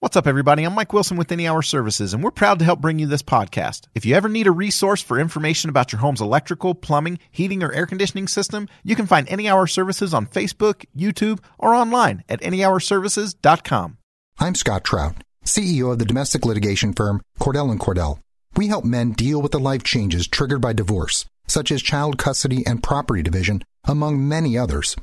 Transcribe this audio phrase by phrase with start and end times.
[0.00, 0.64] What's up, everybody?
[0.64, 3.22] I'm Mike Wilson with Any Hour Services, and we're proud to help bring you this
[3.22, 3.86] podcast.
[3.94, 7.72] If you ever need a resource for information about your home's electrical, plumbing, heating, or
[7.72, 12.42] air conditioning system, you can find Any Hour Services on Facebook, YouTube, or online at
[12.42, 13.96] anyhourservices.com.
[14.38, 15.14] I'm Scott Trout,
[15.46, 18.18] CEO of the domestic litigation firm Cordell and Cordell.
[18.54, 22.66] We help men deal with the life changes triggered by divorce, such as child custody
[22.66, 24.94] and property division, among many others.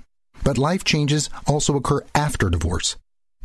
[0.44, 2.96] But life changes also occur after divorce.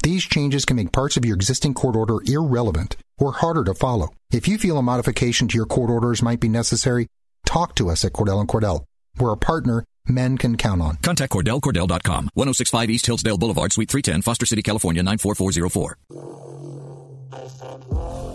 [0.02, 4.10] These changes can make parts of your existing court order irrelevant or harder to follow.
[4.30, 7.08] If you feel a modification to your court orders might be necessary,
[7.46, 8.84] talk to us at Cordell and Cordell.
[9.18, 10.96] We're a partner men can count on.
[10.96, 15.98] Contact CordellCordell.com, 1065 East Hillsdale Boulevard, Suite 310, Foster City, California, 94404.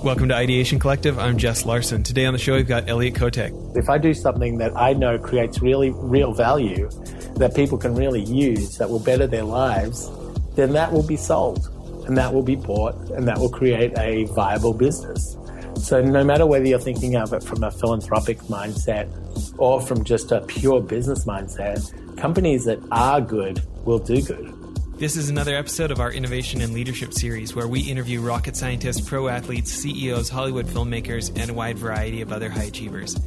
[0.04, 1.18] Welcome to Ideation Collective.
[1.18, 2.04] I'm Jess Larson.
[2.04, 3.77] Today on the show, we've got Elliot Kotek.
[3.77, 6.90] If I do something that I know creates really real value
[7.38, 10.12] that people can really use that will better their lives,
[10.55, 11.70] then that will be sold
[12.07, 15.38] and that will be bought and that will create a viable business.
[15.76, 19.09] So no matter whether you're thinking of it from a philanthropic mindset
[19.57, 24.54] or from just a pure business mindset, companies that are good will do good.
[24.98, 29.01] This is another episode of our Innovation and Leadership series where we interview rocket scientists,
[29.01, 33.18] pro athletes, CEOs, Hollywood filmmakers, and a wide variety of other high achievers.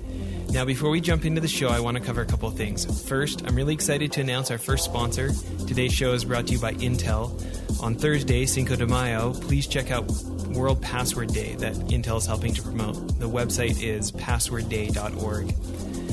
[0.51, 3.07] Now, before we jump into the show, I want to cover a couple things.
[3.07, 5.31] First, I'm really excited to announce our first sponsor.
[5.67, 7.43] Today's show is brought to you by Intel.
[7.83, 10.11] On Thursday, Cinco de Mayo, please check out
[10.49, 13.19] World Password Day that Intel is helping to promote.
[13.19, 15.55] The website is passwordday.org.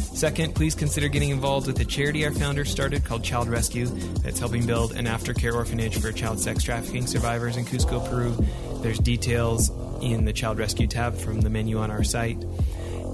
[0.01, 3.85] Second, please consider getting involved with a charity our founder started called Child Rescue
[4.21, 8.35] that's helping build an aftercare orphanage for child sex trafficking survivors in Cusco, Peru.
[8.81, 12.43] There's details in the Child Rescue tab from the menu on our site.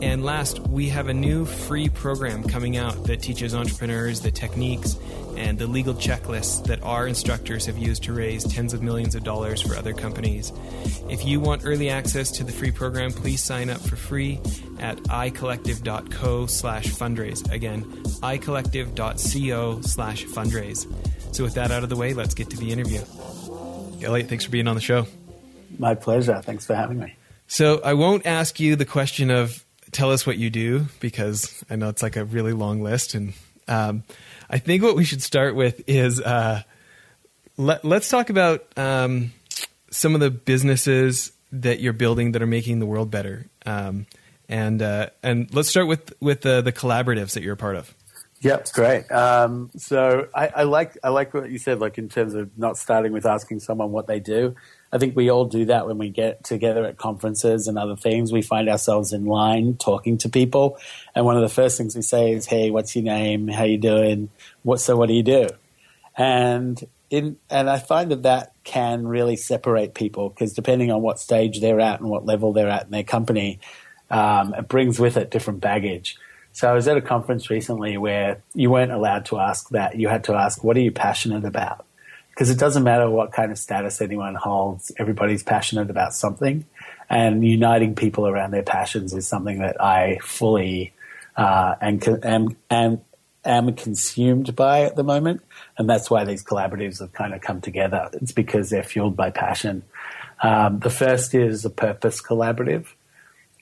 [0.01, 4.95] And last, we have a new free program coming out that teaches entrepreneurs the techniques
[5.35, 9.23] and the legal checklists that our instructors have used to raise tens of millions of
[9.23, 10.53] dollars for other companies.
[11.09, 14.39] If you want early access to the free program, please sign up for free
[14.79, 17.51] at icollective.co slash fundraise.
[17.51, 17.83] Again,
[18.21, 21.35] icollective.co slash fundraise.
[21.35, 23.01] So with that out of the way, let's get to the interview.
[24.01, 25.07] Elliot, thanks for being on the show.
[25.77, 26.41] My pleasure.
[26.41, 27.15] Thanks for having me.
[27.47, 31.75] So I won't ask you the question of tell us what you do because I
[31.75, 33.13] know it's like a really long list.
[33.13, 33.33] And
[33.67, 34.03] um,
[34.49, 36.63] I think what we should start with is uh,
[37.57, 39.33] let, us talk about um,
[39.91, 43.47] some of the businesses that you're building that are making the world better.
[43.65, 44.05] Um,
[44.47, 47.93] and uh, and let's start with with the, the collaboratives that you're a part of.
[48.41, 49.11] Yep, great.
[49.11, 52.77] Um, so I, I, like I like what you said, like in terms of not
[52.77, 54.55] starting with asking someone what they do.
[54.91, 58.31] I think we all do that when we get together at conferences and other things.
[58.31, 60.77] We find ourselves in line talking to people,
[61.13, 63.47] and one of the first things we say is, "Hey, what's your name?
[63.47, 64.29] How you doing?
[64.63, 64.97] What so?
[64.97, 65.47] What do you do?"
[66.17, 71.19] And in and I find that that can really separate people because depending on what
[71.19, 73.59] stage they're at and what level they're at in their company,
[74.09, 76.17] um, it brings with it different baggage.
[76.51, 79.97] So I was at a conference recently where you weren't allowed to ask that.
[79.97, 81.85] You had to ask, "What are you passionate about?"
[82.39, 86.63] Because it doesn't matter what kind of status anyone holds, everybody's passionate about something.
[87.09, 90.93] And uniting people around their passions is something that I fully
[91.35, 93.01] uh, am, am,
[93.43, 95.41] am consumed by at the moment.
[95.77, 98.09] And that's why these collaboratives have kind of come together.
[98.13, 99.83] It's because they're fueled by passion.
[100.41, 102.85] Um, the first is a purpose collaborative,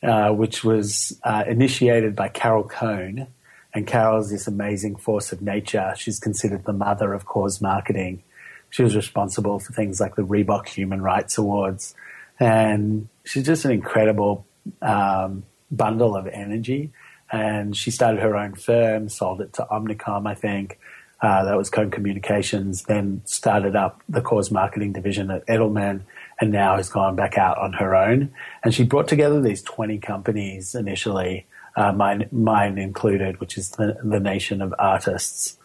[0.04, 3.26] uh, which was uh, initiated by Carol Cone.
[3.74, 5.96] And Carol's this amazing force of nature.
[5.98, 8.22] She's considered the mother of cause marketing
[8.70, 11.96] she was responsible for things like the Reebok Human Rights Awards.
[12.40, 14.46] And she's just an incredible
[14.82, 16.92] um, bundle of energy.
[17.32, 20.80] And she started her own firm, sold it to Omnicom, I think.
[21.20, 26.02] Uh, that was Cone Communications, then started up the cause marketing division at Edelman,
[26.40, 28.32] and now has gone back out on her own.
[28.64, 33.98] And she brought together these 20 companies initially, uh, mine, mine included, which is the,
[34.04, 35.57] the Nation of Artists.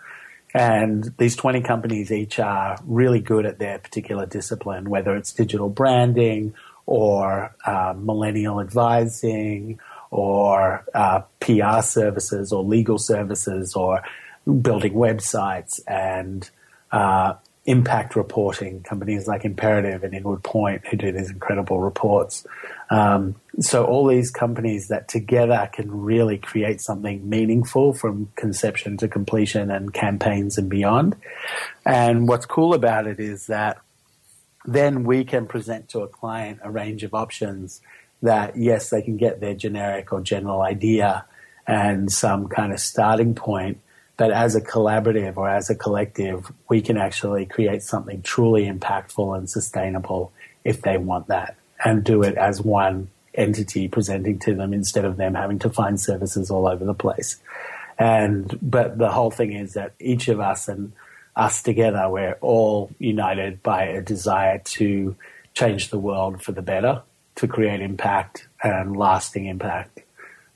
[0.55, 5.71] And these 20 companies each are really good at their particular discipline, whether it's digital
[5.71, 6.55] branding
[6.85, 9.79] or uh, millennial advising
[10.11, 14.03] or uh, PR services or legal services or
[14.61, 16.51] building websites and
[16.91, 22.45] uh, impact reporting, companies like Imperative and Inward Point who do these incredible reports.
[22.91, 29.09] Um, so all these companies that together can really create something meaningful from conception to
[29.09, 31.15] completion and campaigns and beyond.
[31.87, 33.79] And what's cool about it is that
[34.65, 37.81] then we can present to a client a range of options
[38.23, 41.27] that yes, they can get their generic or general idea
[41.67, 43.79] and some kind of starting point
[44.23, 49.37] but as a collaborative or as a collective, we can actually create something truly impactful
[49.37, 50.33] and sustainable
[50.63, 55.17] if they want that and do it as one entity presenting to them instead of
[55.17, 57.41] them having to find services all over the place.
[57.99, 60.93] And, but the whole thing is that each of us and
[61.35, 65.17] us together, we're all united by a desire to
[65.53, 67.03] change the world for the better,
[67.35, 69.99] to create impact and lasting impact.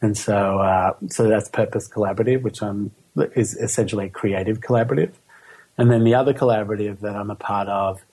[0.00, 2.92] And so, uh, so that's Purpose Collaborative, which I'm,
[3.34, 5.12] is essentially a creative collaborative.
[5.78, 8.04] And then the other collaborative that I'm a part of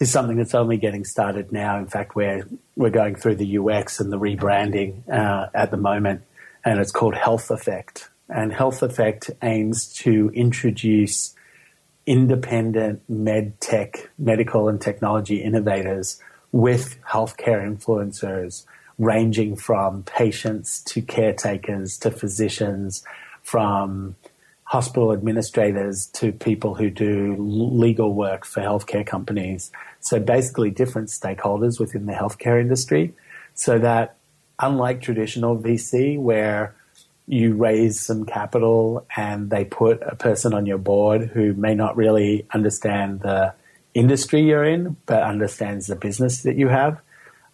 [0.00, 1.78] is something that's only getting started now.
[1.78, 2.46] In fact, we're,
[2.76, 6.22] we're going through the UX and the rebranding uh, at the moment,
[6.64, 8.10] and it's called Health Effect.
[8.28, 11.34] And Health Effect aims to introduce
[12.06, 16.20] independent med tech, medical and technology innovators
[16.52, 18.64] with healthcare influencers,
[18.98, 23.04] ranging from patients to caretakers to physicians,
[23.42, 24.14] from
[24.68, 29.72] hospital administrators to people who do legal work for healthcare companies.
[30.00, 33.14] So basically, different stakeholders within the healthcare industry.
[33.54, 34.16] So that,
[34.60, 36.76] unlike traditional VC, where
[37.26, 41.96] you raise some capital and they put a person on your board who may not
[41.96, 43.54] really understand the
[43.94, 47.00] industry you're in, but understands the business that you have.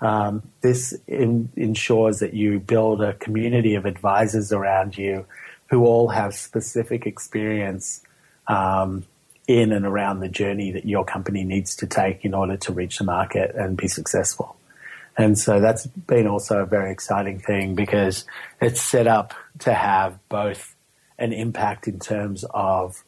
[0.00, 5.26] Um, this in, ensures that you build a community of advisors around you
[5.70, 8.02] who all have specific experience
[8.48, 9.04] um,
[9.46, 12.98] in and around the journey that your company needs to take in order to reach
[12.98, 14.56] the market and be successful.
[15.16, 18.24] And so that's been also a very exciting thing because
[18.60, 20.74] it's set up to have both
[21.18, 23.04] an impact in terms of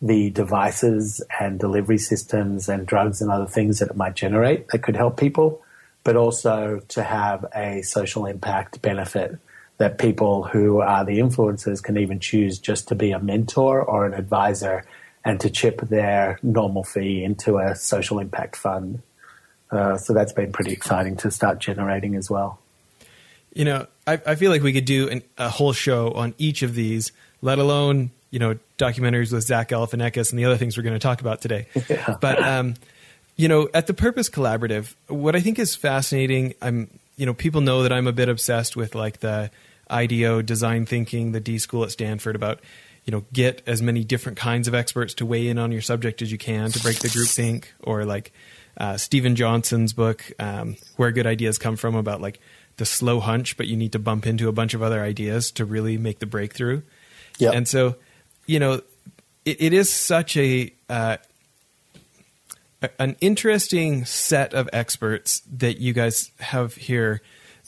[0.00, 4.82] the devices and delivery systems and drugs and other things that it might generate that
[4.82, 5.62] could help people,
[6.04, 9.38] but also to have a social impact benefit
[9.80, 14.04] that people who are the influencers can even choose just to be a mentor or
[14.04, 14.84] an advisor
[15.24, 19.00] and to chip their normal fee into a social impact fund.
[19.70, 22.58] Uh, so that's been pretty exciting to start generating as well.
[23.54, 26.60] You know, I, I feel like we could do an, a whole show on each
[26.60, 27.10] of these,
[27.40, 30.98] let alone you know documentaries with Zach Galifianakis and the other things we're going to
[30.98, 31.68] talk about today.
[31.88, 32.18] Yeah.
[32.20, 32.74] But um,
[33.36, 37.62] you know, at the Purpose Collaborative, what I think is fascinating, I'm you know, people
[37.62, 39.50] know that I'm a bit obsessed with like the
[39.90, 42.60] IDEO design thinking, the D school at Stanford about
[43.04, 46.22] you know get as many different kinds of experts to weigh in on your subject
[46.22, 48.32] as you can to break the group think, or like
[48.76, 52.40] uh, Steven Johnson's book, um, Where Good Ideas Come From, about like
[52.76, 55.64] the slow hunch, but you need to bump into a bunch of other ideas to
[55.64, 56.80] really make the breakthrough.
[57.38, 57.50] Yeah.
[57.50, 57.96] And so,
[58.46, 58.80] you know,
[59.44, 61.18] it, it is such a, uh,
[62.98, 67.20] an interesting set of experts that you guys have here,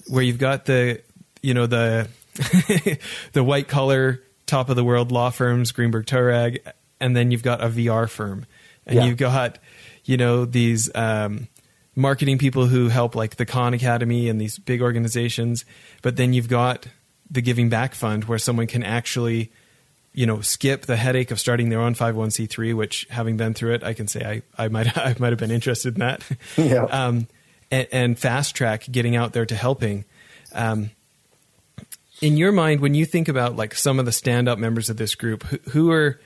[0.09, 1.03] where you've got the,
[1.43, 2.09] you know, the
[3.33, 6.59] the white collar top of the world law firms, Greenberg Traurig,
[7.01, 8.47] and then you've got a VR firm,
[8.87, 9.05] and yeah.
[9.05, 9.59] you've got
[10.05, 11.49] you know these um,
[11.95, 15.65] marketing people who help like the Khan Academy and these big organizations,
[16.01, 16.87] but then you've got
[17.31, 19.51] the Giving Back Fund where someone can actually
[20.13, 23.83] you know skip the headache of starting their own 501c3 which having been through it
[23.83, 26.23] i can say i, I might i might have been interested in that
[26.59, 26.85] yeah.
[26.91, 27.29] um,
[27.71, 30.05] and, and, fast track getting out there to helping
[30.53, 30.91] um,
[32.23, 34.97] in your mind when you think about like some of the stand up members of
[34.97, 36.21] this group who, who are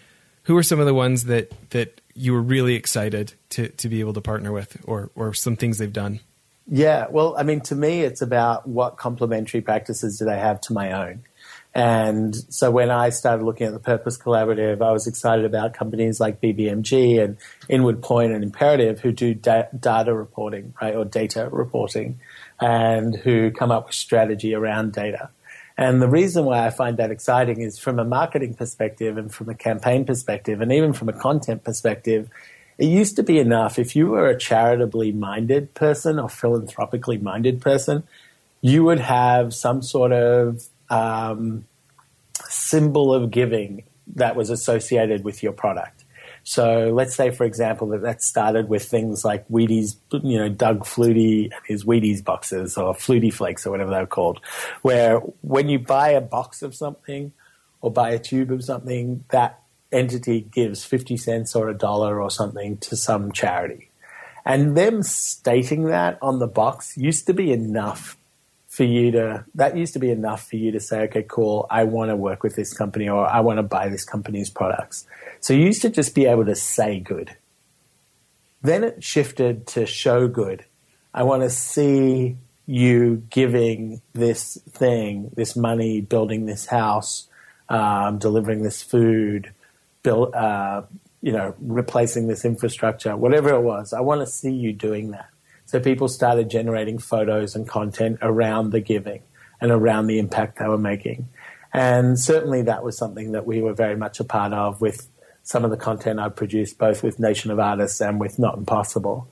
[0.45, 4.01] who are some of the ones that that you were really excited to to be
[4.01, 6.21] able to partner with, or or some things they've done?
[6.69, 10.73] Yeah, well, I mean, to me, it's about what complementary practices do they have to
[10.73, 11.23] my own.
[11.75, 16.19] And so when I started looking at the Purpose Collaborative, I was excited about companies
[16.19, 17.37] like BBMG and
[17.69, 22.19] Inward Point and Imperative who do da- data reporting, right, or data reporting,
[22.59, 25.31] and who come up with strategy around data.
[25.79, 29.49] And the reason why I find that exciting is from a marketing perspective and from
[29.51, 32.31] a campaign perspective and even from a content perspective,
[32.79, 37.61] it used to be enough if you were a charitably minded person or philanthropically minded
[37.61, 38.05] person,
[38.61, 41.67] you would have some sort of um,
[42.49, 46.05] symbol of giving that was associated with your product.
[46.49, 50.85] So let's say, for example, that that started with things like Wheaties, you know, Doug
[50.85, 54.41] Flutie and his Wheaties boxes or Flutie Flakes or whatever they're called,
[54.83, 57.33] where when you buy a box of something
[57.81, 59.61] or buy a tube of something, that
[59.91, 63.91] entity gives 50 cents or a dollar or something to some charity.
[64.45, 68.17] And them stating that on the box used to be enough
[68.77, 71.85] for you to, that used to be enough for you to say, okay, cool, I
[71.85, 75.07] want to work with this company or I want to buy this company's products.
[75.41, 77.35] So you used to just be able to say good.
[78.61, 80.67] Then it shifted to show good.
[81.15, 87.29] I want to see you giving this thing, this money, building this house,
[87.71, 89.55] um, delivering this food,
[90.03, 90.83] build, uh,
[91.23, 93.95] you know, replacing this infrastructure, whatever it was.
[93.95, 95.31] I want to see you doing that.
[95.77, 99.21] So people started generating photos and content around the giving
[99.61, 101.29] and around the impact they were making.
[101.71, 105.07] And certainly that was something that we were very much a part of with
[105.43, 109.29] some of the content I produced, both with Nation of Artists and with Not Impossible.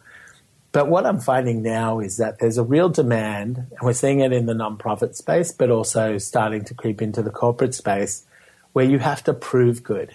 [0.70, 4.34] But what I'm finding now is that there's a real demand, and we're seeing it
[4.34, 8.26] in the nonprofit space, but also starting to creep into the corporate space,
[8.74, 10.14] where you have to prove good.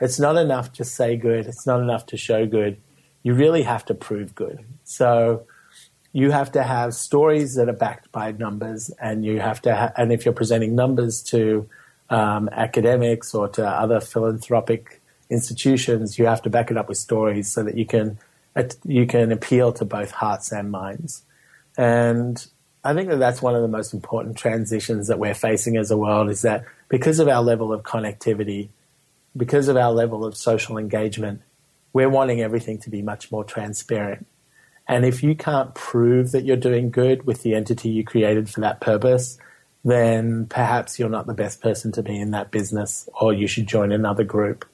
[0.00, 2.76] It's not enough to say good, it's not enough to show good.
[3.24, 4.64] You really have to prove good.
[4.84, 5.46] So
[6.14, 9.92] you have to have stories that are backed by numbers, and you have to, ha-
[9.96, 11.68] and if you're presenting numbers to
[12.08, 17.50] um, academics or to other philanthropic institutions, you have to back it up with stories
[17.50, 18.18] so that you can
[18.84, 21.24] you can appeal to both hearts and minds.
[21.76, 22.46] And
[22.84, 25.96] I think that that's one of the most important transitions that we're facing as a
[25.96, 28.68] world is that because of our level of connectivity,
[29.36, 31.42] because of our level of social engagement,
[31.92, 34.28] we're wanting everything to be much more transparent.
[34.86, 38.60] And if you can't prove that you're doing good with the entity you created for
[38.60, 39.38] that purpose,
[39.84, 43.66] then perhaps you're not the best person to be in that business or you should
[43.66, 44.66] join another group.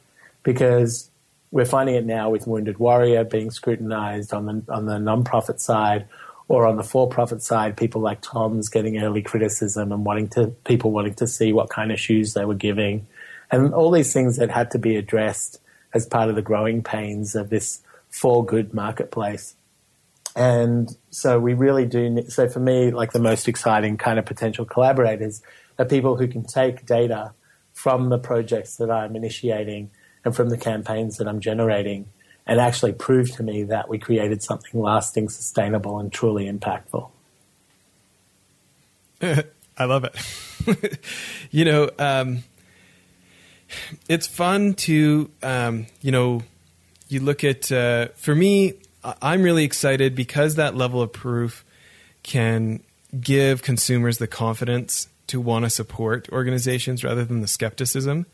[0.42, 1.10] Because
[1.50, 6.06] we're finding it now with Wounded Warrior being scrutinized on the on the non-profit side
[6.48, 10.90] or on the for-profit side, people like Tom's getting early criticism and wanting to people
[10.90, 13.06] wanting to see what kind of shoes they were giving,
[13.50, 15.60] and all these things that had to be addressed
[15.92, 19.54] as part of the growing pains of this for good marketplace.
[20.36, 22.22] And so we really do.
[22.28, 25.42] So for me, like the most exciting kind of potential collaborators
[25.78, 27.32] are people who can take data
[27.72, 29.90] from the projects that I'm initiating
[30.24, 32.06] and from the campaigns that I'm generating
[32.46, 37.10] and actually prove to me that we created something lasting, sustainable, and truly impactful.
[39.22, 40.98] I love it.
[41.50, 42.42] you know, um,
[44.08, 46.42] it's fun to, um, you know,
[47.08, 51.64] you look at, uh, for me, I'm really excited because that level of proof
[52.22, 52.82] can
[53.18, 58.26] give consumers the confidence to want to support organizations rather than the skepticism.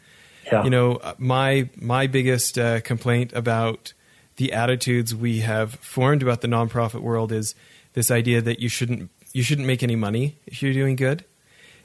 [0.45, 0.65] Yeah.
[0.65, 3.93] You know, uh, my my biggest uh, complaint about
[4.37, 7.55] the attitudes we have formed about the nonprofit world is
[7.95, 11.25] this idea that you shouldn't you shouldn't make any money if you're doing good.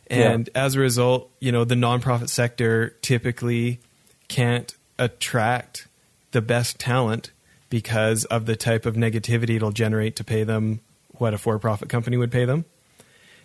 [0.07, 0.63] And yeah.
[0.63, 3.79] as a result, you know, the nonprofit sector typically
[4.27, 5.87] can't attract
[6.31, 7.31] the best talent
[7.71, 10.81] because of the type of negativity it'll generate to pay them
[11.13, 12.65] what a for-profit company would pay them.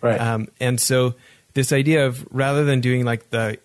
[0.01, 0.19] Right.
[0.19, 1.15] Um, and so
[1.53, 3.57] this idea of rather than doing like the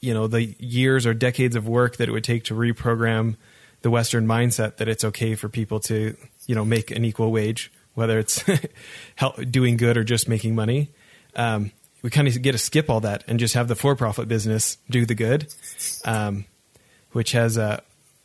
[0.00, 3.36] you know the years or decades of work that it would take to reprogram
[3.80, 6.16] the Western mindset that it's okay for people to
[6.46, 8.44] you know make an equal wage, whether it's
[9.16, 10.90] help, doing good or just making money.
[11.34, 14.76] Um, we kind of get to skip all that and just have the for-profit business
[14.90, 15.52] do the good,
[16.04, 16.44] um,
[17.12, 17.82] which has a,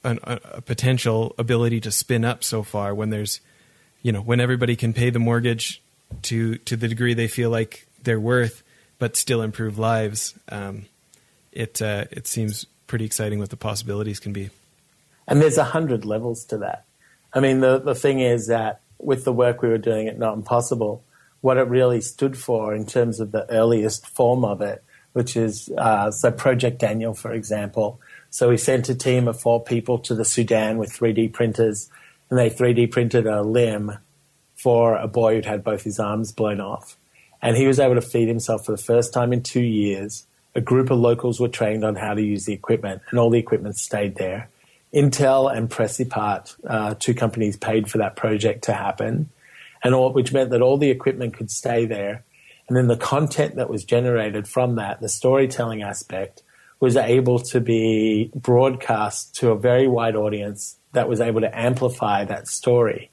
[0.07, 3.41] a, a potential ability to spin up so far when there's,
[4.01, 5.81] you know, when everybody can pay the mortgage
[6.23, 8.63] to to the degree they feel like they're worth,
[8.99, 10.33] but still improve lives.
[10.49, 10.85] Um,
[11.51, 14.49] it uh, it seems pretty exciting what the possibilities can be.
[15.27, 16.85] And there's a hundred levels to that.
[17.33, 20.35] I mean, the the thing is that with the work we were doing at Not
[20.35, 21.03] Impossible,
[21.41, 24.83] what it really stood for in terms of the earliest form of it,
[25.13, 27.99] which is uh, so Project Daniel, for example.
[28.29, 31.89] So we sent a team of four people to the Sudan with 3D printers,
[32.29, 33.97] and they 3D printed a limb
[34.55, 36.97] for a boy who'd had both his arms blown off.
[37.41, 40.25] And he was able to feed himself for the first time in two years
[40.57, 43.37] a group of locals were trained on how to use the equipment, and all the
[43.37, 44.49] equipment stayed there.
[44.91, 49.29] Intel and Precipart, uh, two companies, paid for that project to happen,
[49.83, 52.23] and all, which meant that all the equipment could stay there.
[52.67, 56.41] And then the content that was generated from that, the storytelling aspect,
[56.79, 62.23] was able to be broadcast to a very wide audience that was able to amplify
[62.25, 63.09] that story.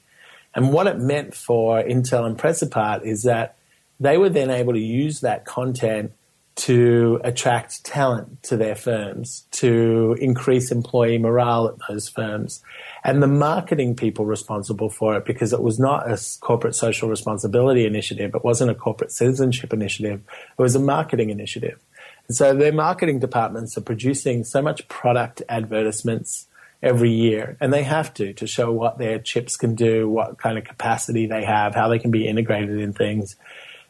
[0.53, 3.55] And what it meant for Intel and Precipart is that
[3.99, 6.11] they were then able to use that content
[6.55, 12.63] to attract talent to their firms, to increase employee morale at those firms.
[13.03, 17.85] And the marketing people responsible for it, because it was not a corporate social responsibility
[17.85, 20.21] initiative, it wasn't a corporate citizenship initiative,
[20.57, 21.79] it was a marketing initiative.
[22.29, 26.47] So their marketing departments are producing so much product advertisements
[26.81, 30.57] every year, and they have to to show what their chips can do, what kind
[30.57, 33.35] of capacity they have, how they can be integrated in things.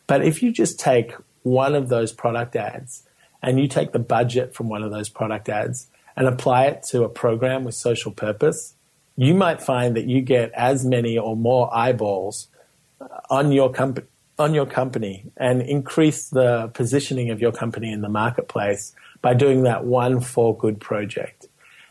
[0.08, 1.14] But if you just take
[1.44, 3.04] one of those product ads
[3.42, 7.04] and you take the budget from one of those product ads and apply it to
[7.04, 8.76] a program with social purpose,
[9.18, 12.48] you might find that you get as many or more eyeballs
[13.30, 18.10] on your company on your company and increase the positioning of your company in the
[18.10, 21.48] marketplace by doing that one for good project.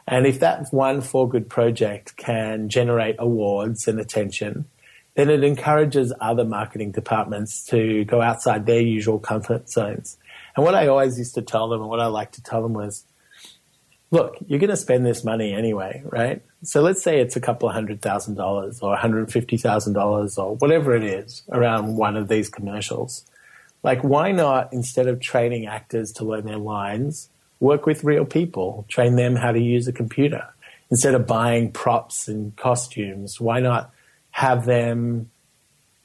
[0.06, 4.66] And if that one for good project can generate awards and attention,
[5.14, 10.18] then it encourages other marketing departments to go outside their usual comfort zones.
[10.56, 12.74] And what I always used to tell them and what I like to tell them
[12.74, 13.04] was,
[14.10, 16.42] look, you're going to spend this money anyway, right?
[16.64, 21.04] So let's say it's a couple of hundred thousand dollars or $150,000 or whatever it
[21.04, 23.25] is around one of these commercials.
[23.83, 27.28] Like, why not, instead of training actors to learn their lines,
[27.61, 30.49] work with real people, train them how to use a computer?
[30.90, 33.90] Instead of buying props and costumes, why not
[34.30, 35.30] have them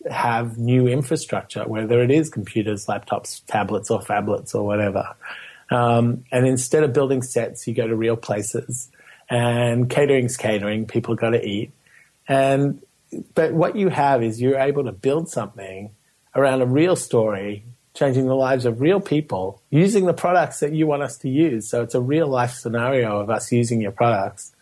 [0.10, 5.16] have new infrastructure, whether it is computers, laptops, tablets, or phablets, or whatever?
[5.72, 8.89] Um, and instead of building sets, you go to real places.
[9.30, 11.72] Um, and catering's catering, people got to eat.
[12.28, 12.82] And
[13.34, 15.92] but what you have is you're able to build something
[16.36, 20.86] around a real story, changing the lives of real people, using the products that you
[20.86, 21.68] want us to use.
[21.68, 24.56] So it's a real life scenario of us using your products.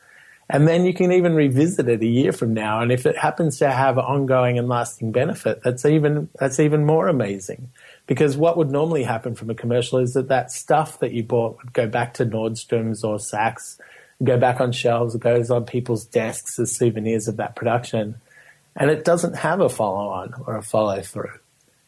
[0.49, 2.79] And then you can even revisit it a year from now.
[2.79, 7.09] And if it happens to have ongoing and lasting benefit, that's even, that's even more
[7.09, 7.69] amazing.
[8.05, 11.57] Because what would normally happen from a commercial is that that stuff that you bought
[11.57, 13.77] would go back to Nordstrom's or Saks,
[14.23, 18.15] go back on shelves, it goes on people's desks as souvenirs of that production.
[18.75, 21.39] And it doesn't have a follow on or a follow through.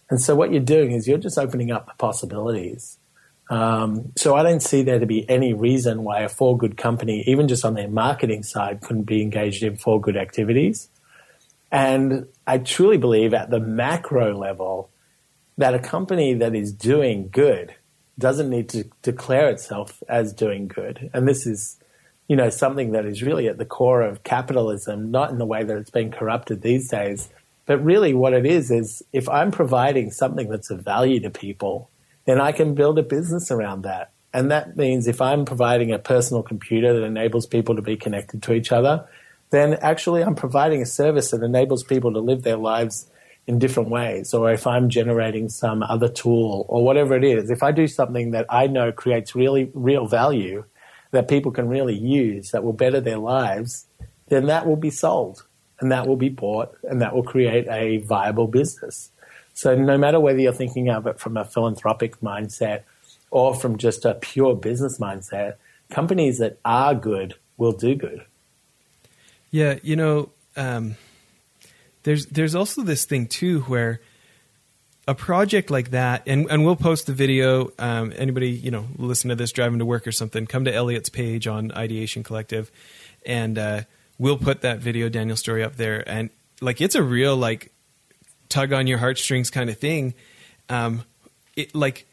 [0.10, 2.98] And so what you're doing is you're just opening up possibilities.
[3.50, 7.24] Um, so I don't see there to be any reason why a for good company,
[7.28, 10.90] even just on their marketing side, couldn't be engaged in for good activities.
[11.72, 14.90] And I truly believe at the macro level
[15.58, 17.76] that a company that is doing good
[18.18, 21.10] doesn't need to declare itself as doing good.
[21.14, 21.79] And this is,
[22.30, 25.64] you know, something that is really at the core of capitalism, not in the way
[25.64, 27.28] that it's been corrupted these days,
[27.66, 31.92] but really, what it is is if I'm providing something that's of value to people,
[32.26, 34.12] then I can build a business around that.
[34.34, 38.42] And that means if I'm providing a personal computer that enables people to be connected
[38.44, 39.08] to each other,
[39.52, 43.08] then actually I'm providing a service that enables people to live their lives
[43.46, 44.34] in different ways.
[44.34, 48.32] Or if I'm generating some other tool or whatever it is, if I do something
[48.32, 50.64] that I know creates really real value
[51.12, 53.86] that people can really use that will better their lives,
[54.28, 55.46] then that will be sold
[55.80, 59.12] and that will be bought and that will create a viable business.
[59.54, 62.84] So no matter whether you're thinking of it from a philanthropic mindset
[63.32, 65.56] or from just a pure business mindset,
[65.90, 68.26] companies that are good will do good.
[69.52, 70.96] Yeah, you know, um,
[72.04, 74.00] there's there's also this thing too where
[75.10, 77.72] a project like that, and, and we'll post the video.
[77.80, 81.10] Um, anybody you know listen to this driving to work or something, come to Elliot's
[81.10, 82.72] page on Ideation Collective,
[83.26, 83.82] and uh,
[84.20, 86.30] we'll put that video Daniel story up there, and
[86.62, 87.72] like it's a real like
[88.50, 90.14] tug on your heartstrings kind of thing.
[90.70, 91.04] Um,
[91.56, 92.06] it like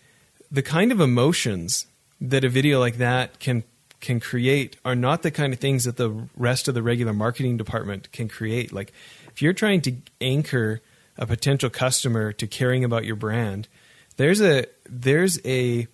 [0.50, 1.86] the kind of emotions
[2.18, 3.62] that a video like that can
[4.00, 7.58] can create are not the kind of things that the rest of the regular marketing
[7.58, 8.72] department can create.
[8.72, 8.94] Like
[9.28, 10.80] if you're trying to anchor
[11.18, 13.68] a potential customer to caring about your brand,
[14.16, 15.86] there's a there's a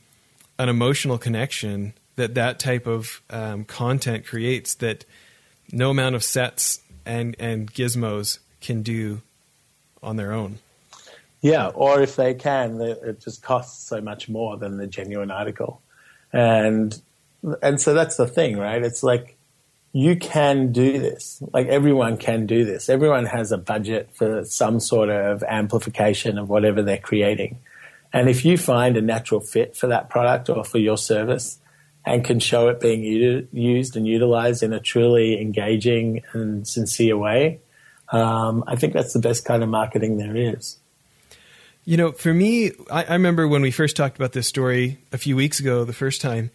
[0.58, 5.04] an emotional connection that that type of um, content creates that
[5.72, 9.22] no amount of sets and and gizmos can do
[10.02, 10.58] on their own.
[11.40, 15.80] Yeah, or if they can, it just costs so much more than the genuine article,
[16.32, 17.00] and
[17.62, 18.82] and so that's the thing, right?
[18.82, 19.36] It's like
[19.92, 21.42] you can do this.
[21.52, 22.88] Like everyone can do this.
[22.88, 27.60] Everyone has a budget for some sort of amplification of whatever they're creating.
[28.12, 31.58] And if you find a natural fit for that product or for your service,
[32.04, 33.02] and can show it being
[33.52, 37.60] used and utilized in a truly engaging and sincere way,
[38.10, 40.78] um, I think that's the best kind of marketing there is.
[41.84, 45.18] You know, for me, I, I, remember when we first talked about this story a
[45.18, 46.50] few weeks ago, the first time.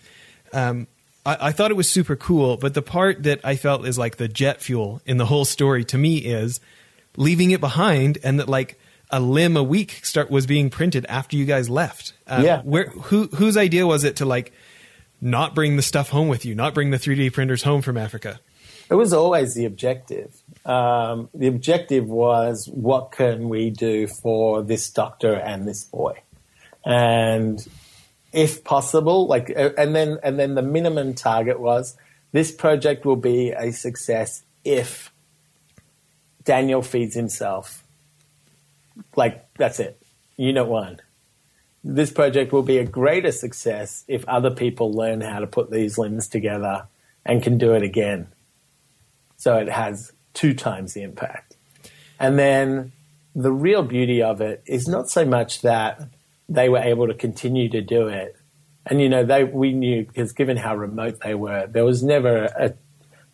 [0.54, 0.88] Um,
[1.28, 4.16] I, I, thought it was super cool, but the part that I felt is like
[4.16, 6.62] the jet fuel in the whole story to me is
[7.18, 11.36] leaving it behind, and that like a limb a week start was being printed after
[11.36, 12.14] you guys left.
[12.28, 12.62] Um, yeah.
[12.62, 14.54] Where who whose idea was it to like
[15.20, 18.40] not bring the stuff home with you, not bring the 3D printers home from Africa?
[18.90, 20.34] It was always the objective.
[20.66, 26.22] Um, the objective was what can we do for this doctor and this boy,
[26.86, 27.66] and
[28.34, 31.96] if possible, like, uh, and then and then the minimum target was
[32.32, 35.12] this project will be a success if
[36.44, 37.84] Daniel feeds himself.
[39.16, 40.02] Like that's it.
[40.38, 41.02] Unit one
[41.88, 45.98] this project will be a greater success if other people learn how to put these
[45.98, 46.88] limbs together
[47.26, 48.28] and can do it again.
[49.38, 51.56] So it has two times the impact.
[52.20, 52.92] And then
[53.36, 56.02] the real beauty of it is not so much that
[56.50, 58.36] they were able to continue to do it.
[58.86, 62.46] And you know, they we knew because given how remote they were, there was never
[62.46, 62.74] a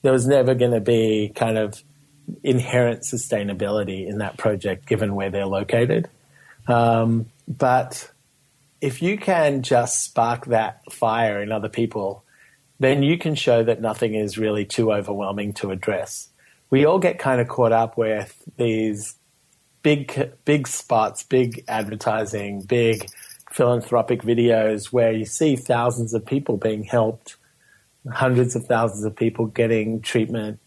[0.01, 1.83] there was never going to be kind of
[2.43, 6.09] inherent sustainability in that project given where they're located.
[6.67, 8.11] Um, but
[8.81, 12.23] if you can just spark that fire in other people,
[12.79, 16.29] then you can show that nothing is really too overwhelming to address.
[16.69, 19.15] We all get kind of caught up with these
[19.83, 23.05] big, big spots, big advertising, big
[23.51, 27.35] philanthropic videos where you see thousands of people being helped,
[28.11, 30.59] hundreds of thousands of people getting treatment.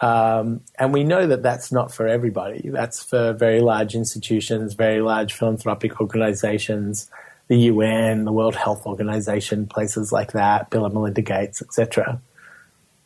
[0.00, 2.70] Um, and we know that that's not for everybody.
[2.70, 7.10] That's for very large institutions, very large philanthropic organizations,
[7.48, 12.20] the UN, the World Health Organization, places like that, Bill and Melinda Gates, etc.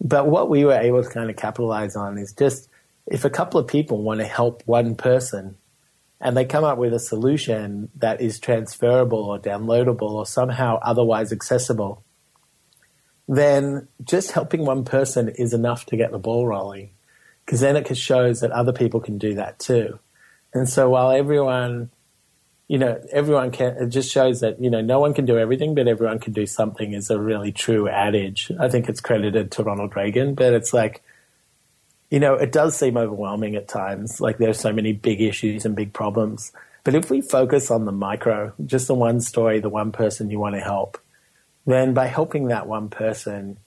[0.00, 2.68] But what we were able to kind of capitalize on is just
[3.06, 5.56] if a couple of people want to help one person
[6.20, 11.32] and they come up with a solution that is transferable or downloadable or somehow otherwise
[11.32, 12.02] accessible,
[13.28, 16.90] then just helping one person is enough to get the ball rolling
[17.44, 19.98] because then it shows that other people can do that too.
[20.52, 21.90] And so while everyone,
[22.66, 25.74] you know, everyone can, it just shows that, you know, no one can do everything,
[25.74, 28.50] but everyone can do something is a really true adage.
[28.58, 31.02] I think it's credited to Ronald Reagan, but it's like,
[32.10, 34.20] you know, it does seem overwhelming at times.
[34.20, 36.52] Like there's so many big issues and big problems.
[36.84, 40.38] But if we focus on the micro, just the one story, the one person you
[40.38, 40.98] want to help,
[41.66, 43.58] then by helping that one person,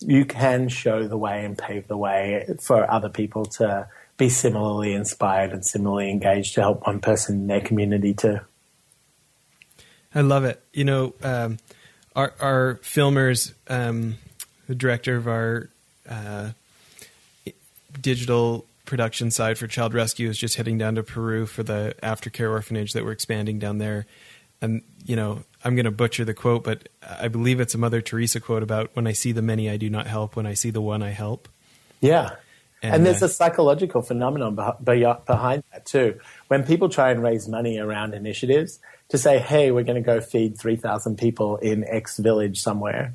[0.00, 4.92] you can show the way and pave the way for other people to be similarly
[4.92, 8.38] inspired and similarly engaged to help one person in their community too.
[10.14, 10.62] I love it.
[10.72, 11.58] You know, um,
[12.14, 14.18] our, our filmers, um,
[14.68, 15.68] the director of our
[16.08, 16.50] uh,
[18.00, 22.50] digital production side for Child Rescue is just heading down to Peru for the aftercare
[22.50, 24.06] orphanage that we're expanding down there.
[24.60, 28.00] And, you know, I'm going to butcher the quote, but I believe it's a Mother
[28.00, 30.36] Teresa quote about when I see the many, I do not help.
[30.36, 31.48] When I see the one, I help.
[32.00, 32.36] Yeah.
[32.82, 36.20] And, and there's uh, a psychological phenomenon behind that too.
[36.48, 40.20] When people try and raise money around initiatives to say, hey, we're going to go
[40.20, 43.14] feed 3,000 people in X village somewhere,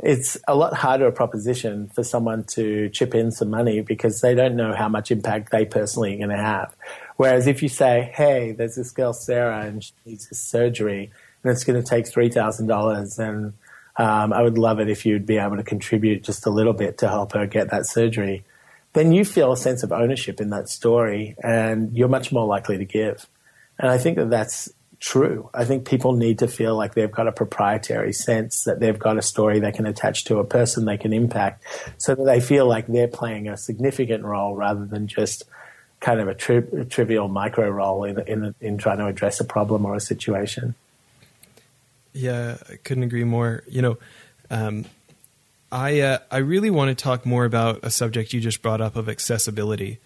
[0.00, 4.34] it's a lot harder a proposition for someone to chip in some money because they
[4.34, 6.74] don't know how much impact they personally are going to have.
[7.16, 11.10] Whereas if you say, hey, there's this girl, Sarah, and she needs this surgery,
[11.42, 13.54] and it's going to take $3,000, and
[13.96, 16.98] um, I would love it if you'd be able to contribute just a little bit
[16.98, 18.44] to help her get that surgery,
[18.92, 22.78] then you feel a sense of ownership in that story, and you're much more likely
[22.78, 23.26] to give.
[23.80, 25.48] And I think that that's true.
[25.54, 29.16] I think people need to feel like they've got a proprietary sense that they've got
[29.16, 31.64] a story they can attach to a person they can impact
[31.98, 35.44] so that they feel like they're playing a significant role rather than just
[36.00, 39.44] kind of a, tri- a trivial micro role in, in, in trying to address a
[39.44, 40.74] problem or a situation.
[42.12, 43.62] Yeah, I couldn't agree more.
[43.68, 43.98] You know,
[44.50, 44.86] um,
[45.70, 48.96] I uh, I really want to talk more about a subject you just brought up
[48.96, 50.00] of accessibility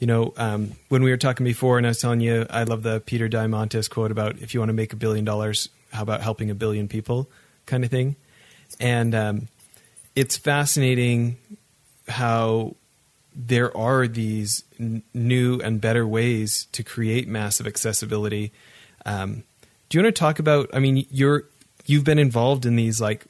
[0.00, 2.82] you know, um, when we were talking before, and I was telling you, I love
[2.82, 6.22] the Peter Diamandis quote about if you want to make a billion dollars, how about
[6.22, 7.30] helping a billion people,
[7.66, 8.16] kind of thing.
[8.80, 9.48] And um,
[10.16, 11.36] it's fascinating
[12.08, 12.76] how
[13.36, 18.52] there are these n- new and better ways to create massive accessibility.
[19.04, 19.44] Um,
[19.90, 20.70] do you want to talk about?
[20.72, 21.44] I mean, you're
[21.84, 23.26] you've been involved in these like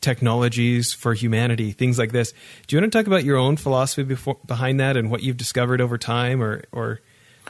[0.00, 2.32] technologies for humanity, things like this.
[2.66, 5.36] Do you want to talk about your own philosophy before, behind that and what you've
[5.36, 7.00] discovered over time, or or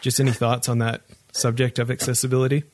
[0.00, 2.64] just any thoughts on that subject of accessibility?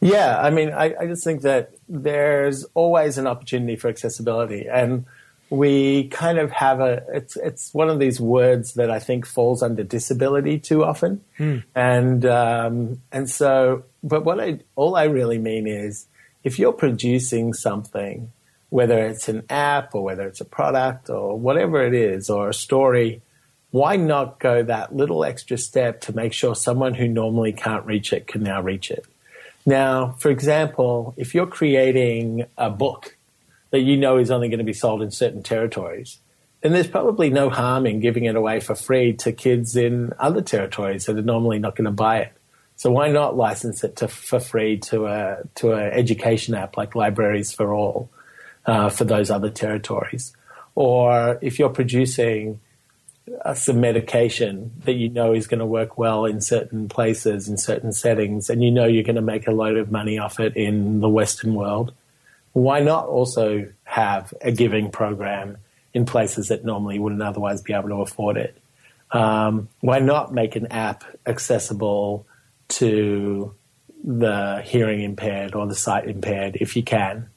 [0.00, 5.04] Yeah, I mean, I, I just think that there's always an opportunity for accessibility, and
[5.50, 9.62] we kind of have a it's it's one of these words that I think falls
[9.62, 11.58] under disability too often, hmm.
[11.74, 16.06] and um, and so, but what I all I really mean is
[16.44, 18.30] if you're producing something
[18.70, 22.54] whether it's an app or whether it's a product or whatever it is or a
[22.54, 23.22] story,
[23.70, 28.12] why not go that little extra step to make sure someone who normally can't reach
[28.12, 29.06] it can now reach it?
[29.66, 33.16] Now, for example, if you're creating a book
[33.70, 36.18] that you know is only going to be sold in certain territories,
[36.62, 40.40] then there's probably no harm in giving it away for free to kids in other
[40.40, 42.32] territories that are normally not going to buy it.
[42.76, 46.94] So why not license it to, for free to a to an education app like
[46.94, 48.08] Libraries for All?
[48.68, 50.36] Uh, for those other territories.
[50.74, 52.60] Or if you're producing
[53.44, 57.56] uh, some medication that you know is going to work well in certain places, in
[57.56, 60.54] certain settings, and you know you're going to make a load of money off it
[60.54, 61.94] in the Western world,
[62.52, 65.56] why not also have a giving program
[65.94, 68.54] in places that normally wouldn't otherwise be able to afford it?
[69.10, 72.26] Um, why not make an app accessible
[72.68, 73.54] to
[74.04, 77.30] the hearing impaired or the sight impaired if you can?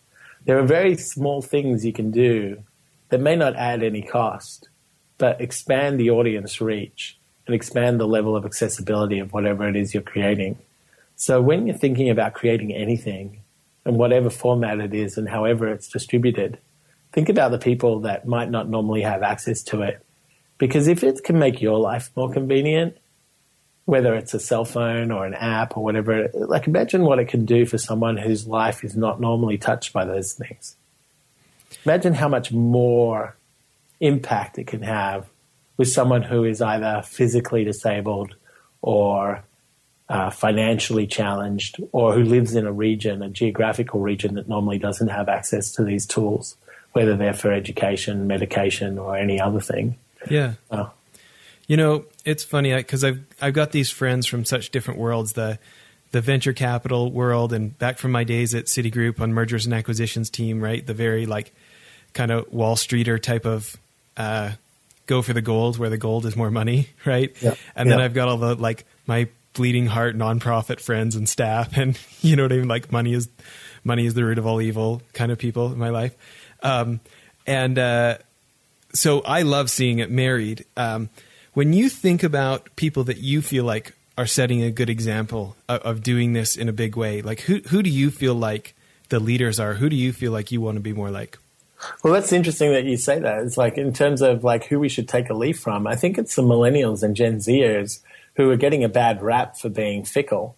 [0.46, 2.64] There are very small things you can do
[3.10, 4.70] that may not add any cost,
[5.18, 9.94] but expand the audience reach and expand the level of accessibility of whatever it is
[9.94, 10.58] you're creating.
[11.16, 13.42] So when you're thinking about creating anything,
[13.86, 16.60] and whatever format it is and however it's distributed,
[17.12, 20.06] think about the people that might not normally have access to it.
[20.58, 22.98] Because if it can make your life more convenient,
[23.86, 27.46] whether it's a cell phone or an app or whatever, like imagine what it can
[27.46, 30.76] do for someone whose life is not normally touched by those things.
[31.86, 33.36] Imagine how much more
[34.00, 35.28] impact it can have
[35.78, 38.36] with someone who is either physically disabled
[38.82, 39.44] or
[40.10, 45.08] uh, financially challenged or who lives in a region, a geographical region that normally doesn't
[45.08, 46.58] have access to these tools,
[46.91, 49.96] whether they're for education, medication, or any other thing.
[50.30, 50.54] Yeah.
[50.70, 50.89] Uh,
[51.67, 55.34] you know, it's funny because I've I've got these friends from such different worlds.
[55.34, 55.60] The
[56.12, 60.30] the venture capital world and back from my days at Citigroup on mergers and acquisitions
[60.30, 60.86] team, right?
[60.86, 61.54] The very like
[62.14, 63.78] kind of Wall Streeter type of
[64.18, 64.52] uh,
[65.06, 67.36] go for the gold where the gold is more money, right?
[67.42, 67.56] Yeah.
[67.76, 72.00] And then I've got all the like my bleeding heart nonprofit friends and staff and
[72.22, 73.28] you know what I mean like money is
[73.84, 76.16] money is the root of all evil kind of people in my life.
[76.62, 77.00] Um,
[77.48, 78.18] and uh,
[78.94, 80.66] so I love seeing it married.
[80.78, 81.10] Um,
[81.54, 85.82] when you think about people that you feel like are setting a good example of,
[85.82, 88.76] of, doing this in a big way, like who who do you feel like
[89.10, 89.76] the leaders are?
[89.76, 91.38] Who do you feel like you want to be more like?
[92.04, 93.44] Well, that's interesting that you say that.
[93.44, 95.88] It's like in terms of like who we should take a leaf from.
[95.88, 98.02] I think it's the millennials and Gen Zers
[98.36, 100.56] who are getting a bad rap for being fickle,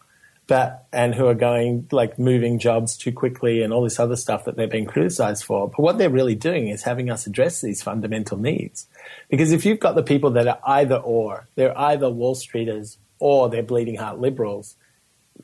[0.47, 4.45] but and who are going like moving jobs too quickly and all this other stuff
[4.45, 5.69] that they're being criticized for.
[5.69, 8.87] But what they're really doing is having us address these fundamental needs.
[9.29, 13.49] Because if you've got the people that are either or, they're either Wall Streeters or
[13.49, 14.75] they're bleeding heart liberals,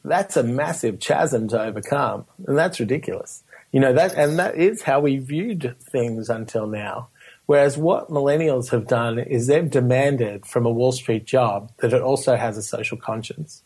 [0.03, 3.43] that's a massive chasm to overcome, and that's ridiculous.
[3.71, 7.09] You know that, and that is how we viewed things until now.
[7.45, 12.01] Whereas what millennials have done is they've demanded from a Wall Street job that it
[12.01, 13.63] also has a social conscience.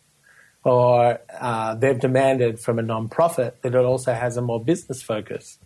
[0.63, 5.59] Or uh, they've demanded from a nonprofit that it also has a more business focus.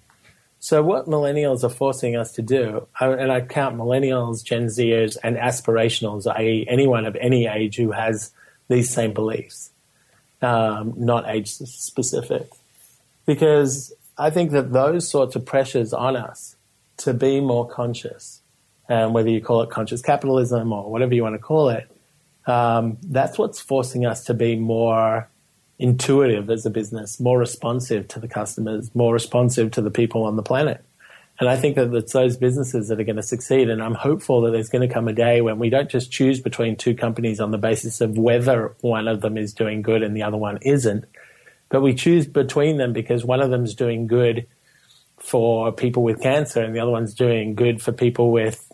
[0.59, 5.37] So what millennials are forcing us to do, and I count millennials, Gen Zers, and
[5.37, 8.31] aspirationals, i.e., anyone of any age who has
[8.67, 9.71] these same beliefs,
[10.41, 12.49] um, not age specific,
[13.27, 16.55] because I think that those sorts of pressures on us
[16.97, 18.41] to be more conscious,
[18.89, 21.87] and whether you call it conscious capitalism or whatever you want to call it,
[22.47, 25.29] um, that's what's forcing us to be more
[25.79, 30.35] intuitive as a business, more responsive to the customers, more responsive to the people on
[30.35, 30.83] the planet.
[31.39, 33.69] And I think that it's those businesses that are going to succeed.
[33.69, 36.39] And I'm hopeful that there's going to come a day when we don't just choose
[36.39, 40.15] between two companies on the basis of whether one of them is doing good and
[40.15, 41.05] the other one isn't,
[41.69, 44.47] but we choose between them because one of them is doing good
[45.19, 48.71] for people with cancer and the other one's doing good for people with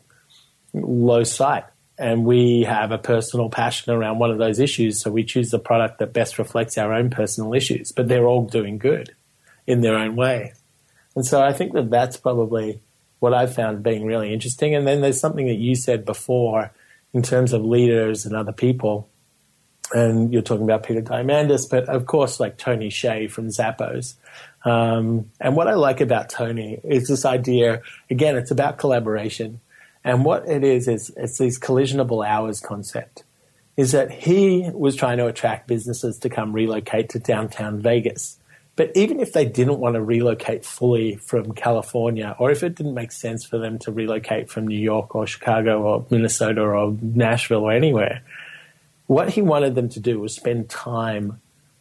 [0.74, 1.66] low sight.
[1.98, 5.60] And we have a personal passion around one of those issues, so we choose the
[5.60, 9.14] product that best reflects our own personal issues, but they're all doing good
[9.68, 10.54] in their own way.
[11.16, 12.82] And so I think that that's probably
[13.20, 14.74] what I've found being really interesting.
[14.74, 16.72] And then there's something that you said before
[17.14, 19.08] in terms of leaders and other people
[19.94, 24.16] and you're talking about Peter Diamandis, but of course, like Tony Hsieh from Zappos.
[24.66, 29.60] Um, and what I like about Tony is this idea, again, it's about collaboration.
[30.04, 33.24] And what it is, is it's this collisionable hours concept.
[33.76, 38.38] Is that he was trying to attract businesses to come relocate to downtown Vegas.
[38.76, 42.94] But even if they didn't want to relocate fully from California, or if it didn't
[42.94, 47.64] make sense for them to relocate from New York or Chicago or Minnesota or Nashville
[47.64, 48.24] or anywhere,
[49.08, 51.40] what he wanted them to do was spend time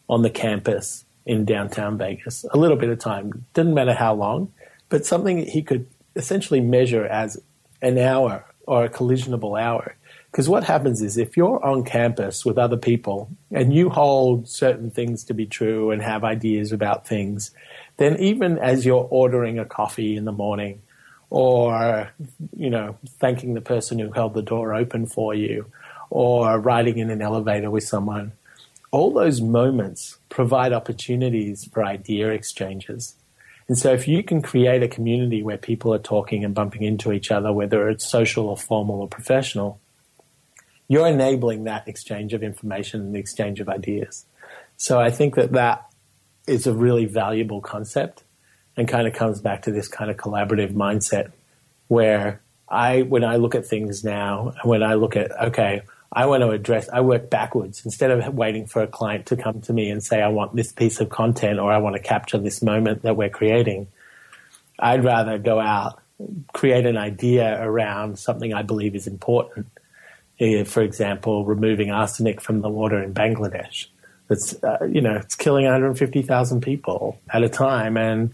[0.09, 3.45] on the campus in downtown Vegas, a little bit of time.
[3.53, 4.51] Didn't matter how long,
[4.89, 7.41] but something he could essentially measure as
[7.83, 9.95] an hour or a collisionable hour.
[10.31, 14.89] Because what happens is if you're on campus with other people and you hold certain
[14.89, 17.51] things to be true and have ideas about things,
[17.97, 20.81] then even as you're ordering a coffee in the morning
[21.29, 22.11] or,
[22.55, 25.67] you know, thanking the person who held the door open for you
[26.09, 28.31] or riding in an elevator with someone.
[28.89, 33.15] All those moments provide opportunities for idea exchanges.
[33.67, 37.11] And so if you can create a community where people are talking and bumping into
[37.11, 39.79] each other, whether it's social or formal or professional,
[40.87, 44.25] you're enabling that exchange of information and the exchange of ideas.
[44.77, 45.85] So I think that that
[46.45, 48.23] is a really valuable concept
[48.75, 51.31] and kind of comes back to this kind of collaborative mindset
[51.87, 55.83] where I, when I look at things now, and when I look at, okay,
[56.15, 59.61] I want to address, I work backwards instead of waiting for a client to come
[59.61, 62.37] to me and say, I want this piece of content or I want to capture
[62.37, 63.87] this moment that we're creating.
[64.79, 65.99] I'd rather go out,
[66.53, 69.67] create an idea around something I believe is important,
[70.39, 73.87] eh, for example, removing arsenic from the water in Bangladesh.
[74.29, 78.33] It's uh, you know it's killing 150,000 people at a time, and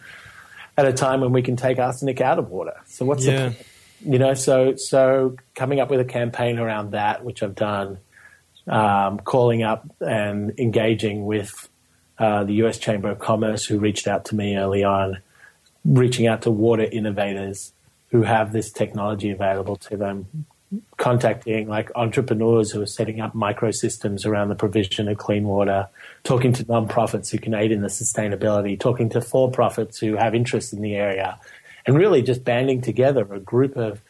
[0.78, 2.76] at a time when we can take arsenic out of water.
[2.86, 3.50] So what's Yeah.
[3.50, 3.56] the
[4.02, 8.00] you know so so coming up with a campaign around that, which I've done,
[8.68, 11.70] um, calling up and engaging with
[12.18, 12.78] uh, the U.S.
[12.78, 15.20] Chamber of Commerce, who reached out to me early on,
[15.86, 17.74] reaching out to water innovators
[18.12, 20.46] who have this technology available to them,
[20.98, 25.88] contacting like entrepreneurs who are setting up microsystems around the provision of clean water,
[26.24, 30.74] talking to nonprofits who can aid in the sustainability, talking to for-profits who have interest
[30.74, 31.40] in the area,
[31.86, 34.02] and really just banding together a group of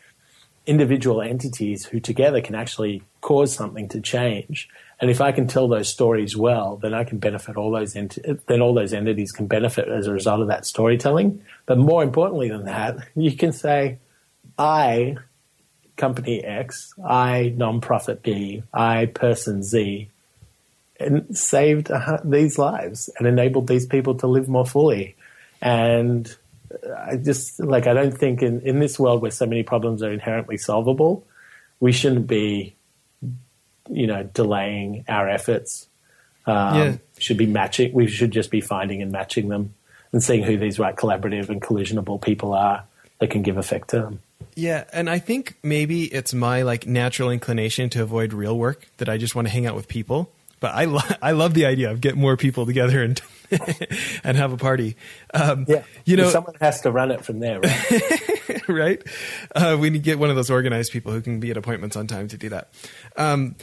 [0.70, 4.70] individual entities who together can actually cause something to change.
[5.00, 8.20] And if I can tell those stories well, then I can benefit all those ent-
[8.48, 11.42] then all those entities can benefit as a result of that storytelling.
[11.66, 13.98] But more importantly than that, you can say,
[14.60, 15.18] I,
[15.96, 20.10] company X, I, nonprofit B, I, person Z,
[21.00, 25.16] and saved uh, these lives and enabled these people to live more fully.
[25.62, 26.36] And
[26.98, 30.12] I just like I don't think in, in this world where so many problems are
[30.12, 31.26] inherently solvable,
[31.80, 32.76] we shouldn't be,
[33.90, 35.88] you know, delaying our efforts.
[36.46, 36.96] Um, Yeah.
[37.20, 37.94] should be matching.
[37.94, 39.74] We should just be finding and matching them
[40.12, 42.84] and seeing who these right collaborative and collisionable people are
[43.20, 44.20] that can give effect to them.
[44.56, 49.10] Yeah, and I think maybe it's my like natural inclination to avoid real work that
[49.10, 50.32] I just want to hang out with people.
[50.60, 53.22] But I lo- I love the idea of getting more people together and
[54.24, 54.96] and have a party.
[55.34, 58.68] Um, Yeah, you know, someone has to run it from there, right?
[58.68, 59.04] right?
[59.56, 61.96] Uh, we need to get one of those organized people who can be at appointments
[61.96, 62.72] on time to do that.
[63.16, 63.56] Um,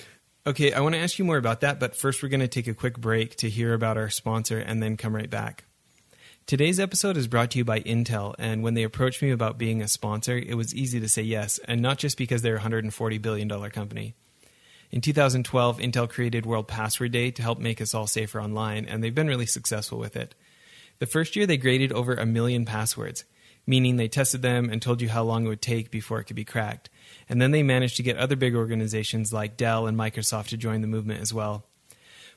[0.46, 2.66] okay, I want to ask you more about that, but first we're going to take
[2.66, 5.64] a quick break to hear about our sponsor and then come right back.
[6.46, 9.83] Today's episode is brought to you by Intel, and when they approached me about being
[9.83, 13.20] a sponsor, it was easy to say yes, and not just because they're a $140
[13.20, 14.14] billion company.
[14.90, 19.03] In 2012, Intel created World Password Day to help make us all safer online, and
[19.03, 20.35] they've been really successful with it.
[21.01, 23.25] The first year, they graded over a million passwords,
[23.66, 26.37] meaning they tested them and told you how long it would take before it could
[26.37, 26.88] be cracked.
[27.29, 30.83] And then they managed to get other big organizations like Dell and Microsoft to join
[30.83, 31.66] the movement as well.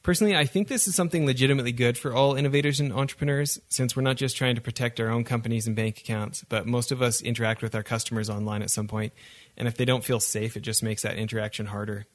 [0.02, 4.02] Personally, I think this is something legitimately good for all innovators and entrepreneurs, since we're
[4.02, 7.22] not just trying to protect our own companies and bank accounts, but most of us
[7.22, 9.12] interact with our customers online at some point,
[9.58, 12.06] and if they don't feel safe, it just makes that interaction harder.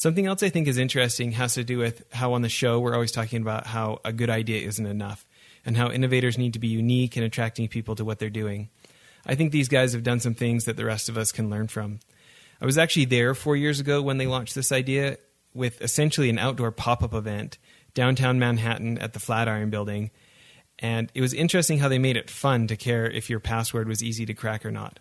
[0.00, 2.94] Something else I think is interesting has to do with how on the show we're
[2.94, 5.26] always talking about how a good idea isn't enough,
[5.66, 8.70] and how innovators need to be unique in attracting people to what they're doing.
[9.26, 11.68] I think these guys have done some things that the rest of us can learn
[11.68, 12.00] from.
[12.62, 15.18] I was actually there four years ago when they launched this idea
[15.52, 17.58] with essentially an outdoor pop up event
[17.92, 20.12] downtown Manhattan at the Flatiron Building.
[20.78, 24.02] And it was interesting how they made it fun to care if your password was
[24.02, 24.98] easy to crack or not.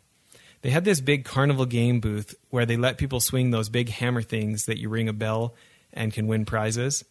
[0.61, 4.21] They had this big carnival game booth where they let people swing those big hammer
[4.21, 5.55] things that you ring a bell
[5.93, 7.05] and can win prizes.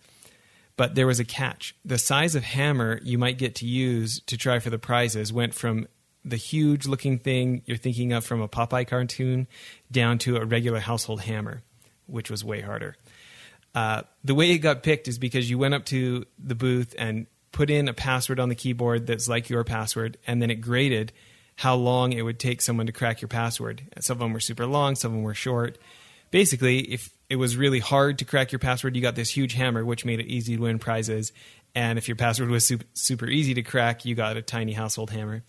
[0.77, 1.75] But there was a catch.
[1.85, 5.55] The size of hammer you might get to use to try for the prizes went
[5.55, 5.89] from
[6.25, 9.49] the huge looking thing you're thinking of from a Popeye cartoon
[9.91, 11.63] down to a regular household hammer,
[12.07, 12.97] which was way harder.
[13.75, 17.27] Uh, the way it got picked is because you went up to the booth and
[17.53, 21.13] put in a password on the keyboard that's like your password, and then it graded
[21.59, 23.83] how long it would take someone to crack your password.
[23.99, 25.77] Some of them were super long, some of them were short.
[26.31, 29.85] Basically, if it was really hard to crack your password, you got this huge hammer,
[29.85, 31.33] which made it easy to win prizes.
[31.75, 35.43] And if your password was super, easy to crack, you got a tiny household hammer.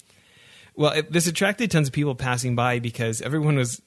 [0.75, 3.79] Well, it, this attracted tons of people passing by because everyone was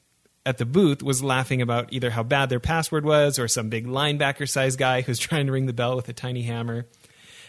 [0.46, 3.84] at the booth was laughing about either how bad their password was or some big
[3.84, 6.86] linebacker size guy who's trying to ring the bell with a tiny hammer.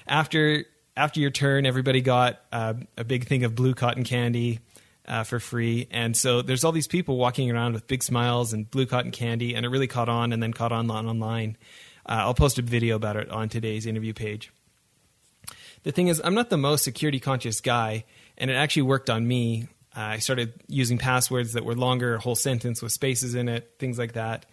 [0.08, 4.60] After after your turn, everybody got uh, a big thing of blue cotton candy
[5.08, 8.70] uh, for free, and so there's all these people walking around with big smiles and
[8.70, 11.58] blue cotton candy, and it really caught on, and then caught on on- online.
[12.08, 14.52] Uh, I'll post a video about it on today's interview page.
[15.84, 18.06] The thing is, I'm not the most security conscious guy,
[18.38, 19.68] and it actually worked on me.
[19.96, 24.00] I started using passwords that were longer, a whole sentence with spaces in it, things
[24.00, 24.46] like that.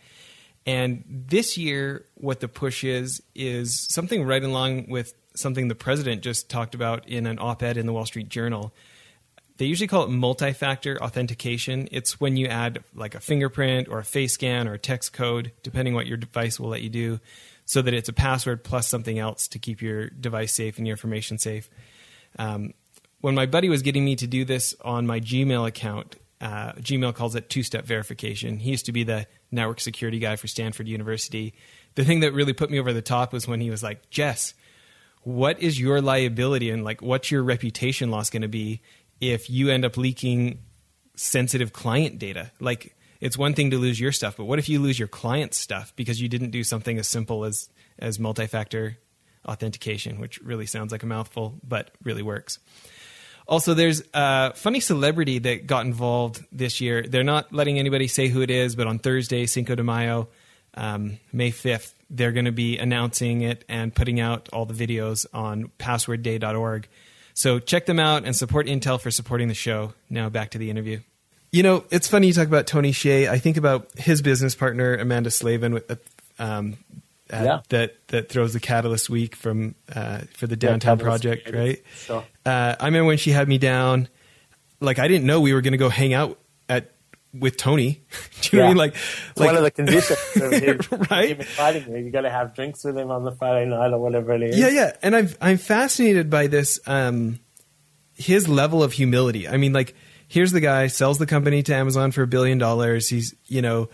[0.66, 6.22] And this year, what the push is, is something right along with something the president
[6.22, 8.72] just talked about in an op ed in the Wall Street Journal.
[9.56, 11.88] They usually call it multi factor authentication.
[11.92, 15.52] It's when you add like a fingerprint or a face scan or a text code,
[15.62, 17.20] depending what your device will let you do,
[17.66, 20.94] so that it's a password plus something else to keep your device safe and your
[20.94, 21.68] information safe.
[22.38, 22.72] Um,
[23.20, 27.14] when my buddy was getting me to do this on my Gmail account, uh, Gmail
[27.14, 28.58] calls it two step verification.
[28.58, 31.54] He used to be the network security guy for Stanford University.
[31.94, 34.54] The thing that really put me over the top was when he was like, Jess,
[35.22, 38.80] what is your liability and like what's your reputation loss going to be
[39.20, 40.60] if you end up leaking
[41.14, 42.52] sensitive client data?
[42.58, 45.58] Like, it's one thing to lose your stuff, but what if you lose your client's
[45.58, 47.68] stuff because you didn't do something as simple as
[47.98, 48.96] as multi-factor
[49.46, 52.58] authentication, which really sounds like a mouthful, but really works.
[53.50, 57.02] Also, there's a funny celebrity that got involved this year.
[57.02, 60.28] They're not letting anybody say who it is, but on Thursday, Cinco de Mayo,
[60.74, 65.26] um, May 5th, they're going to be announcing it and putting out all the videos
[65.34, 66.86] on passwordday.org.
[67.34, 69.94] So check them out and support Intel for supporting the show.
[70.08, 71.00] Now back to the interview.
[71.50, 73.28] You know, it's funny you talk about Tony Hsieh.
[73.28, 75.90] I think about his business partner Amanda Slavin with,
[76.38, 76.76] um,
[77.32, 77.60] uh, yeah.
[77.68, 81.82] that that throws the Catalyst Week from uh, for the downtown yeah, project, right?
[82.06, 82.24] So.
[82.44, 84.08] Uh, I remember when she had me down.
[84.80, 86.92] Like I didn't know we were going to go hang out at
[87.32, 88.02] with Tony.
[88.40, 88.64] Do you yeah.
[88.64, 88.76] know mean?
[88.76, 88.96] Like,
[89.36, 91.28] like one of the conditions of him, right?
[91.28, 93.98] Him inviting you, you got to have drinks with him on the Friday night or
[93.98, 94.58] whatever it is.
[94.58, 94.96] Yeah, yeah.
[95.02, 96.80] And I'm I'm fascinated by this.
[96.86, 97.40] Um,
[98.14, 99.48] his level of humility.
[99.48, 99.94] I mean, like,
[100.28, 103.08] here's the guy sells the company to Amazon for a billion dollars.
[103.08, 103.88] He's you know.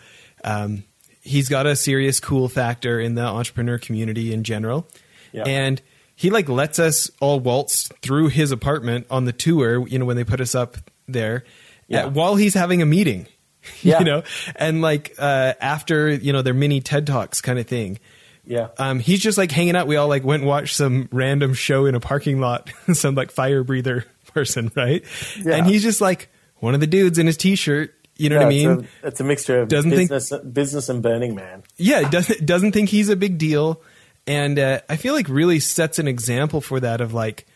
[0.44, 0.84] Um,
[1.26, 4.88] he's got a serious cool factor in the entrepreneur community in general.
[5.32, 5.44] Yeah.
[5.44, 5.82] And
[6.14, 10.16] he like lets us all waltz through his apartment on the tour, you know, when
[10.16, 11.44] they put us up there
[11.88, 12.04] yeah.
[12.04, 13.26] uh, while he's having a meeting.
[13.82, 13.98] Yeah.
[13.98, 14.22] you know,
[14.54, 17.98] and like uh, after, you know, their mini TED Talks kind of thing.
[18.44, 18.68] Yeah.
[18.78, 19.88] Um, he's just like hanging out.
[19.88, 23.32] We all like went and watched some random show in a parking lot, some like
[23.32, 25.04] fire breather person, right?
[25.44, 25.56] Yeah.
[25.56, 28.40] And he's just like one of the dudes in his t shirt you know yeah,
[28.40, 28.70] what I mean?
[28.70, 31.62] It's a, it's a mixture of doesn't business, think, business and Burning Man.
[31.76, 33.82] Yeah, doesn't doesn't think he's a big deal,
[34.26, 37.46] and uh, I feel like really sets an example for that of like,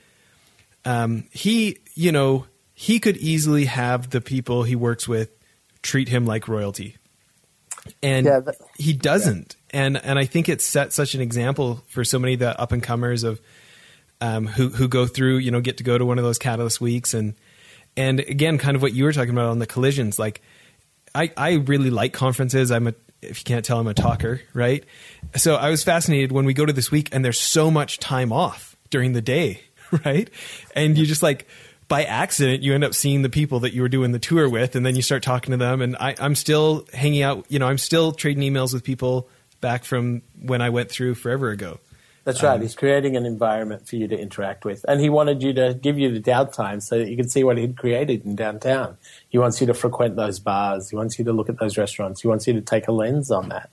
[0.84, 5.30] um, he you know he could easily have the people he works with
[5.82, 6.96] treat him like royalty,
[8.02, 9.84] and yeah, that, he doesn't, yeah.
[9.84, 12.72] and and I think it sets such an example for so many of the up
[12.72, 13.40] and comers of
[14.20, 16.82] um, who who go through you know get to go to one of those catalyst
[16.82, 17.34] weeks and
[17.96, 20.40] and again, kind of what you were talking about on the collisions, like
[21.14, 22.70] I, I really like conferences.
[22.70, 24.84] I'm a, if you can't tell, I'm a talker, right?
[25.36, 28.32] So I was fascinated when we go to this week and there's so much time
[28.32, 29.62] off during the day,
[30.04, 30.30] right?
[30.74, 31.46] And you just like,
[31.88, 34.76] by accident, you end up seeing the people that you were doing the tour with,
[34.76, 35.82] and then you start talking to them.
[35.82, 39.28] And I, I'm still hanging out, you know, I'm still trading emails with people
[39.60, 41.80] back from when I went through forever ago.
[42.34, 42.54] That's right.
[42.54, 44.84] Um, He's creating an environment for you to interact with.
[44.86, 47.58] And he wanted you to give you the downtime so that you can see what
[47.58, 48.96] he'd created in downtown.
[49.28, 50.90] He wants you to frequent those bars.
[50.90, 52.22] He wants you to look at those restaurants.
[52.22, 53.70] He wants you to take a lens on that.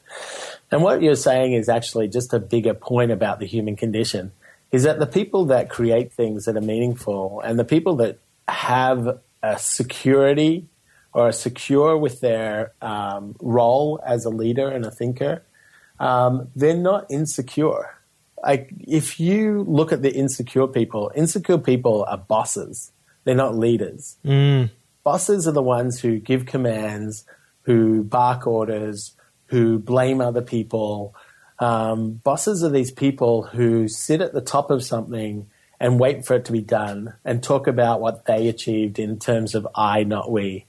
[0.72, 4.32] And what you're saying is actually just a bigger point about the human condition
[4.72, 9.20] is that the people that create things that are meaningful and the people that have
[9.43, 10.66] a security
[11.14, 15.43] or are secure with their um, role as a leader and a thinker,
[15.99, 17.97] um, they're not insecure
[18.43, 22.91] like if you look at the insecure people, insecure people are bosses.
[23.23, 24.17] They're not leaders.
[24.23, 24.71] Mm.
[25.03, 27.25] Bosses are the ones who give commands,
[27.63, 29.13] who bark orders,
[29.47, 31.15] who blame other people.
[31.59, 36.35] Um, bosses are these people who sit at the top of something and wait for
[36.35, 40.31] it to be done and talk about what they achieved in terms of I, not
[40.31, 40.65] we.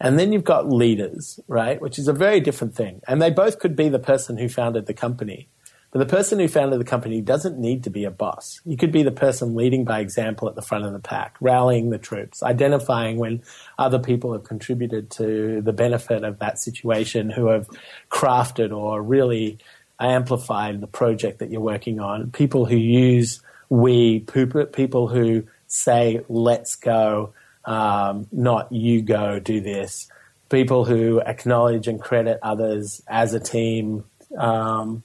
[0.00, 1.80] And then you've got leaders, right?
[1.80, 3.02] Which is a very different thing.
[3.06, 5.48] And they both could be the person who founded the company.
[5.92, 8.60] But the person who founded the company doesn't need to be a boss.
[8.64, 11.90] You could be the person leading by example at the front of the pack, rallying
[11.90, 13.42] the troops, identifying when
[13.76, 17.68] other people have contributed to the benefit of that situation, who have
[18.08, 19.58] crafted or really
[19.98, 22.30] amplified the project that you're working on.
[22.30, 27.32] People who use we, people who say, let's go,
[27.64, 30.08] um, not you go, do this.
[30.48, 34.04] People who acknowledge and credit others as a team.
[34.36, 35.04] Um,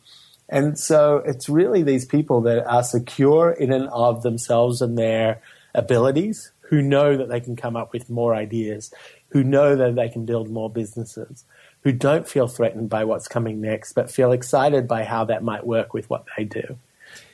[0.50, 5.42] and so it's really these people that are secure in and of themselves and their
[5.74, 8.92] abilities, who know that they can come up with more ideas,
[9.30, 11.46] who know that they can build more businesses,
[11.82, 15.66] who don't feel threatened by what's coming next, but feel excited by how that might
[15.66, 16.78] work with what they do.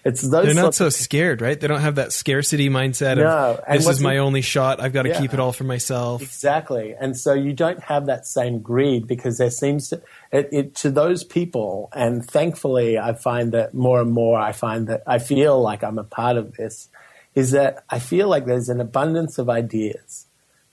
[0.03, 0.45] It's those.
[0.45, 1.59] They're not so scared, right?
[1.59, 4.79] They don't have that scarcity mindset no, of this is my only shot.
[4.79, 6.21] I've got to yeah, keep it all for myself.
[6.21, 10.01] Exactly, and so you don't have that same greed because there seems to
[10.31, 14.39] it, it, to those people, and thankfully, I find that more and more.
[14.39, 16.89] I find that I feel like I'm a part of this.
[17.33, 20.25] Is that I feel like there's an abundance of ideas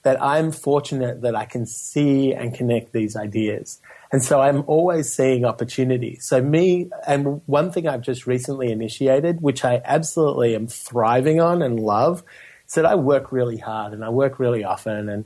[0.03, 3.81] that I'm fortunate that I can see and connect these ideas.
[4.11, 6.17] And so I'm always seeing opportunity.
[6.19, 11.61] So me, and one thing I've just recently initiated, which I absolutely am thriving on
[11.61, 12.23] and love,
[12.67, 15.25] is that I work really hard and I work really often and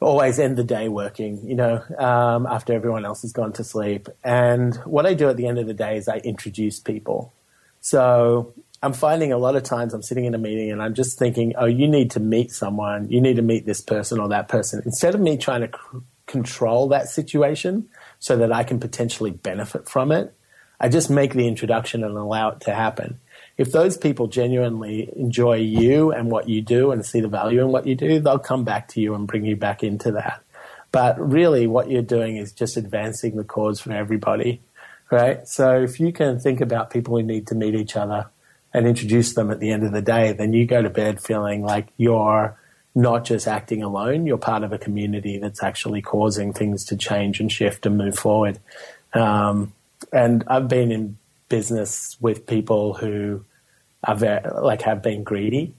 [0.00, 4.08] always end the day working, you know, um, after everyone else has gone to sleep.
[4.24, 7.32] And what I do at the end of the day is I introduce people.
[7.80, 11.18] So I'm finding a lot of times I'm sitting in a meeting and I'm just
[11.18, 13.10] thinking, oh, you need to meet someone.
[13.10, 14.82] You need to meet this person or that person.
[14.84, 15.70] Instead of me trying to
[16.26, 20.34] control that situation so that I can potentially benefit from it.
[20.80, 23.20] I just make the introduction and allow it to happen.
[23.56, 27.68] If those people genuinely enjoy you and what you do and see the value in
[27.68, 30.42] what you do, they'll come back to you and bring you back into that.
[30.90, 34.60] But really, what you're doing is just advancing the cause for everybody,
[35.10, 35.46] right?
[35.46, 38.28] So if you can think about people who need to meet each other
[38.74, 41.62] and introduce them at the end of the day, then you go to bed feeling
[41.62, 42.58] like you're
[42.94, 47.40] not just acting alone, you're part of a community that's actually causing things to change
[47.40, 48.58] and shift and move forward.
[49.14, 49.72] Um,
[50.12, 51.16] and I've been in
[51.48, 53.44] business with people who
[54.04, 55.74] are very, like have been greedy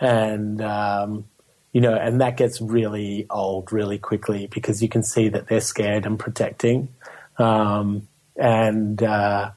[0.00, 1.24] and um,
[1.72, 5.60] you know, and that gets really old really quickly because you can see that they're
[5.60, 6.88] scared and protecting,
[7.38, 9.50] um, and uh,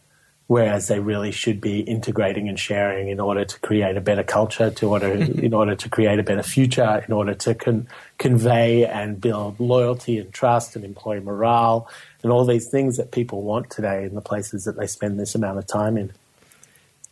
[0.51, 4.69] whereas they really should be integrating and sharing in order to create a better culture,
[4.69, 5.45] to order mm-hmm.
[5.45, 7.87] in order to create a better future, in order to con-
[8.17, 11.87] convey and build loyalty and trust and employee morale
[12.21, 15.35] and all these things that people want today in the places that they spend this
[15.35, 16.11] amount of time in.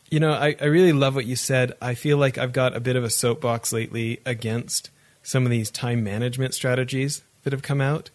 [0.10, 1.72] You know, I, I really love what you said.
[1.82, 4.90] I feel like I've got a bit of a soapbox lately against
[5.24, 8.10] some of these time management strategies that have come out.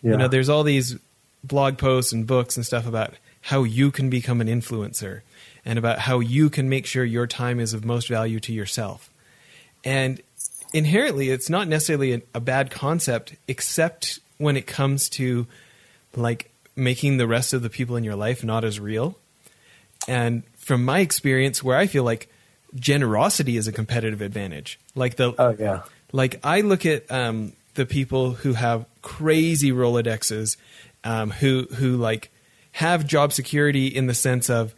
[0.00, 0.12] Yeah.
[0.12, 0.96] You know, there's all these
[1.44, 3.12] blog posts and books and stuff about
[3.42, 5.22] how you can become an influencer
[5.64, 9.10] and about how you can make sure your time is of most value to yourself.
[9.84, 10.20] And
[10.72, 15.46] inherently, it's not necessarily a, a bad concept, except when it comes to
[16.16, 19.16] like making the rest of the people in your life not as real.
[20.08, 22.28] And from my experience, where I feel like
[22.74, 24.80] generosity is a competitive advantage.
[24.94, 25.82] Like the oh yeah,
[26.12, 30.56] like I look at um, the people who have crazy rolodexes,
[31.04, 32.31] um, who who like
[32.72, 34.74] have job security in the sense of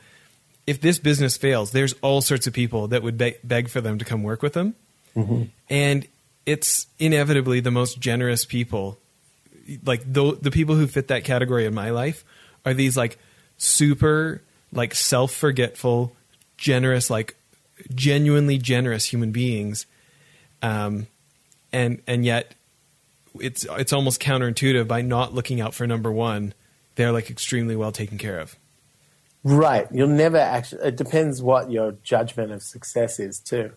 [0.67, 3.99] if this business fails, there's all sorts of people that would be- beg for them
[3.99, 4.75] to come work with them,
[5.17, 5.45] mm-hmm.
[5.69, 6.07] and
[6.47, 8.99] it's inevitably the most generous people.
[9.85, 12.25] Like the the people who fit that category in my life
[12.65, 13.19] are these like
[13.57, 14.43] super
[14.73, 16.15] like self forgetful,
[16.57, 17.37] generous, like
[17.95, 19.87] genuinely generous human beings,
[20.63, 21.07] um,
[21.73, 22.55] and and yet
[23.41, 26.55] it's it's almost counterintuitive by not looking out for number one.
[26.97, 28.57] They're like extremely well taken care of.
[29.43, 29.87] Right.
[29.93, 30.89] You'll never actually.
[30.89, 33.73] It depends what your judgment of success is too,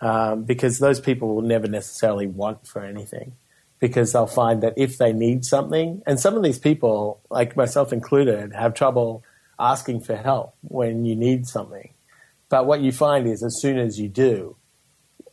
[0.00, 3.34] um, because those people will never necessarily want for anything,
[3.78, 7.92] because they'll find that if they need something, and some of these people, like myself
[7.92, 9.22] included, have trouble
[9.60, 11.90] asking for help when you need something.
[12.48, 14.56] But what you find is as soon as you do,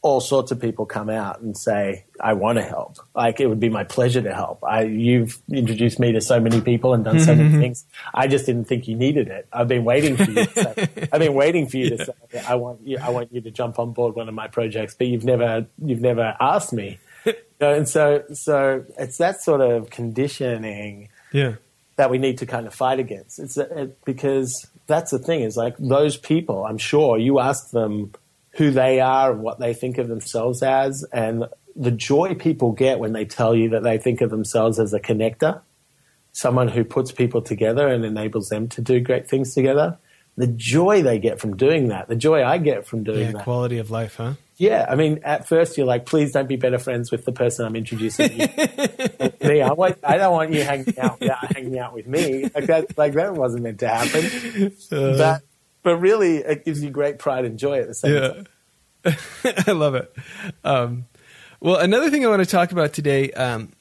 [0.01, 2.97] all sorts of people come out and say, I want to help.
[3.13, 4.63] Like it would be my pleasure to help.
[4.63, 7.85] I, you've introduced me to so many people and done so many things.
[8.13, 9.47] I just didn't think you needed it.
[9.51, 10.45] I've been waiting for you.
[10.45, 13.41] To say, I've been waiting for you to say, I want you, I want you
[13.41, 16.99] to jump on board one of my projects, but you've never, you've never asked me.
[17.25, 21.09] You know, and so, so it's that sort of conditioning.
[21.33, 21.55] Yeah
[21.99, 23.39] that we need to kind of fight against.
[23.39, 26.65] It's it, because that's the thing is like those people.
[26.65, 28.13] I'm sure you ask them
[28.59, 31.45] who they are and what they think of themselves as, and
[31.77, 34.99] the joy people get when they tell you that they think of themselves as a
[34.99, 35.61] connector,
[36.33, 39.97] someone who puts people together and enables them to do great things together.
[40.35, 43.43] The joy they get from doing that, the joy I get from doing yeah, that.
[43.43, 44.33] Quality of life, huh?
[44.57, 47.65] Yeah, I mean, at first you're like, please don't be better friends with the person
[47.65, 48.47] I'm introducing you.
[49.41, 51.23] me, I, want, I don't want you hanging out
[51.55, 52.43] hanging out with me.
[52.53, 54.73] Like that, like that wasn't meant to happen.
[54.91, 55.41] Uh, but,
[55.89, 58.27] but really, it gives you great pride and joy at the same yeah.
[58.27, 58.45] time.
[59.67, 60.13] I love it.
[60.63, 61.07] Um,
[61.59, 63.71] well, another thing I want to talk about today, um,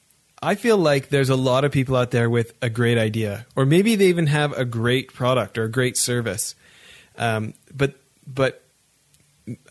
[0.41, 3.67] I feel like there's a lot of people out there with a great idea, or
[3.67, 6.55] maybe they even have a great product or a great service.
[7.15, 7.93] Um, but
[8.25, 8.63] but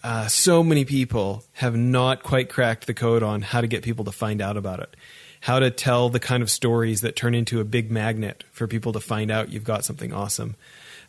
[0.05, 4.05] uh, so many people have not quite cracked the code on how to get people
[4.05, 4.95] to find out about it,
[5.41, 8.93] how to tell the kind of stories that turn into a big magnet for people
[8.93, 10.55] to find out you've got something awesome.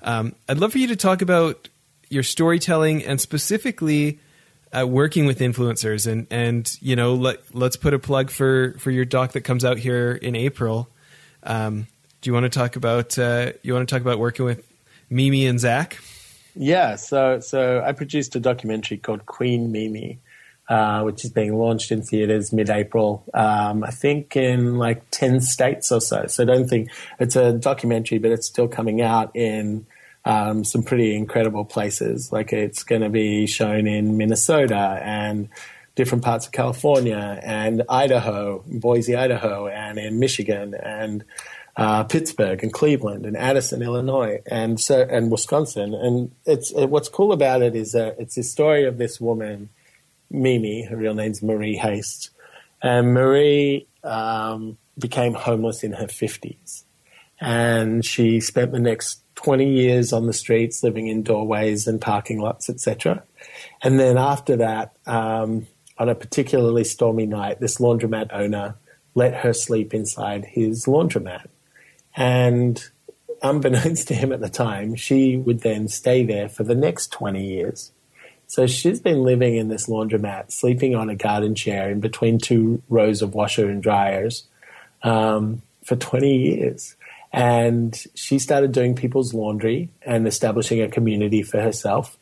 [0.02, 1.70] Um, I'd love for you to talk about
[2.10, 4.20] your storytelling and specifically
[4.72, 8.92] uh, working with influencers and and you know let let's put a plug for for
[8.92, 10.90] your doc that comes out here in April.
[11.44, 11.88] Um,
[12.22, 14.66] do you want to talk about uh, you want to talk about working with
[15.10, 15.98] Mimi and Zach?
[16.56, 20.20] Yeah, so so I produced a documentary called Queen Mimi,
[20.70, 23.26] uh, which is being launched in theaters mid-April.
[23.34, 26.28] Um, I think in like ten states or so.
[26.28, 26.90] So don't think
[27.20, 29.88] it's a documentary, but it's still coming out in
[30.26, 32.32] um, some pretty incredible places.
[32.32, 35.50] Like it's going to be shown in Minnesota and
[35.96, 41.26] different parts of California and Idaho, Boise, Idaho, and in Michigan and
[41.76, 45.94] uh, Pittsburgh and Cleveland and Addison, Illinois, and so and Wisconsin.
[45.94, 49.70] And it's it, what's cool about it is that it's the story of this woman,
[50.30, 50.84] Mimi.
[50.84, 52.30] Her real name's Marie Haste,
[52.82, 56.84] and Marie um, became homeless in her 50s.
[57.42, 62.40] And she spent the next 20 years on the streets, living in doorways and parking
[62.40, 63.24] lots, etc.
[63.82, 65.68] And then after that, um,
[65.98, 68.76] on a particularly stormy night, this laundromat owner
[69.16, 71.48] let her sleep inside his laundromat.
[72.16, 72.84] And
[73.42, 77.46] unbeknownst to him at the time, she would then stay there for the next 20
[77.46, 77.92] years.
[78.50, 82.82] So she's been living in this laundromat, sleeping on a garden chair in between two
[82.90, 84.48] rows of washer and dryers
[85.04, 86.96] um, for 20 years.
[87.32, 92.18] And she started doing people's laundry and establishing a community for herself.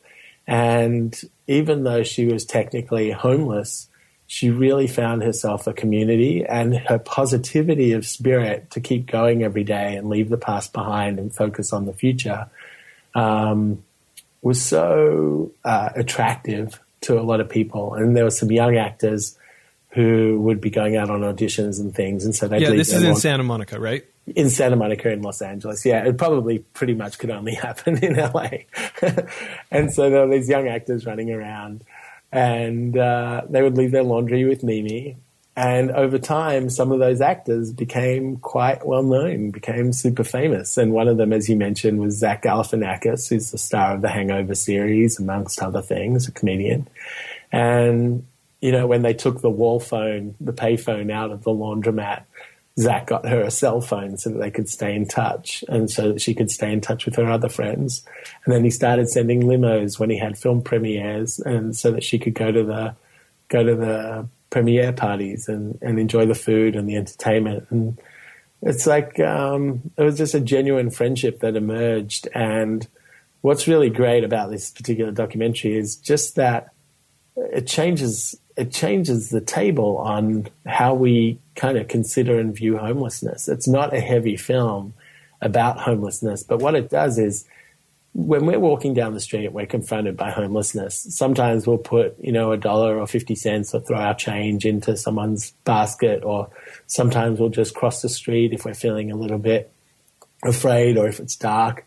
[0.46, 1.18] And
[1.48, 3.88] even though she was technically homeless,
[4.26, 9.64] she really found herself a community and her positivity of spirit to keep going every
[9.64, 12.50] day and leave the past behind and focus on the future
[13.16, 13.82] um,
[14.42, 17.94] was so uh, attractive to a lot of people.
[17.94, 19.38] And there were some young actors
[19.92, 23.04] who would be going out on auditions and things, and so they yeah, this is
[23.04, 24.06] in Santa Monica, right?
[24.36, 28.16] In Santa Monica in Los Angeles, yeah, it probably pretty much could only happen in
[28.16, 28.50] LA.
[29.72, 31.84] and so there were these young actors running around
[32.32, 35.18] and uh, they would leave their laundry with Mimi.
[35.58, 40.78] And over time, some of those actors became quite well known, became super famous.
[40.78, 44.10] And one of them, as you mentioned, was Zach Galifianakis, who's the star of the
[44.10, 46.88] Hangover series, amongst other things, a comedian.
[47.52, 48.28] And,
[48.62, 52.26] you know, when they took the wall phone, the payphone out of the laundromat,
[52.80, 56.14] Zach got her a cell phone so that they could stay in touch and so
[56.14, 58.06] that she could stay in touch with her other friends.
[58.46, 62.20] And then he started sending limos when he had film premieres and so that she
[62.20, 62.96] could go to the
[63.50, 67.68] go to the premiere parties and, and enjoy the food and the entertainment.
[67.70, 68.00] And
[68.62, 72.28] it's like um, it was just a genuine friendship that emerged.
[72.34, 72.88] And
[73.42, 76.70] what's really great about this particular documentary is just that
[77.36, 83.48] it changes it changes the table on how we kind of consider and view homelessness.
[83.48, 84.96] It's not a heavy film
[85.42, 87.46] about homelessness, but what it does is
[88.18, 91.06] when we're walking down the street, we're confronted by homelessness.
[91.10, 94.98] Sometimes we'll put, you know, a dollar or 50 cents or throw our change into
[94.98, 96.50] someone's basket, or
[96.88, 99.72] sometimes we'll just cross the street if we're feeling a little bit
[100.44, 101.86] afraid or if it's dark.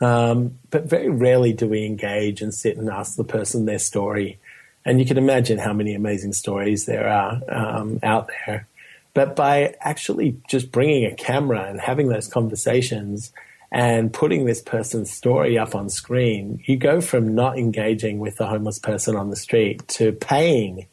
[0.00, 4.38] Um, but very rarely do we engage and sit and ask the person their story
[4.84, 8.66] and you can imagine how many amazing stories there are um, out there.
[9.14, 13.32] But by actually just bringing a camera and having those conversations
[13.72, 18.46] and putting this person's story up on screen, you go from not engaging with the
[18.46, 20.86] homeless person on the street to paying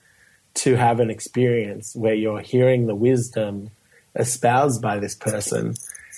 [0.54, 3.70] to have an experience where you're hearing the wisdom
[4.16, 5.76] espoused by this person.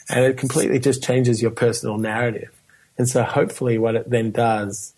[0.08, 2.52] And it completely just changes your personal narrative.
[2.96, 4.94] And so hopefully what it then does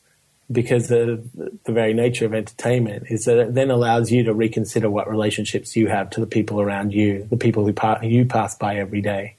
[0.52, 1.24] because the
[1.64, 5.78] the very nature of entertainment is that it then allows you to reconsider what relationships
[5.78, 7.74] you have to the people around you, the people who,
[8.06, 9.36] you pass by every day,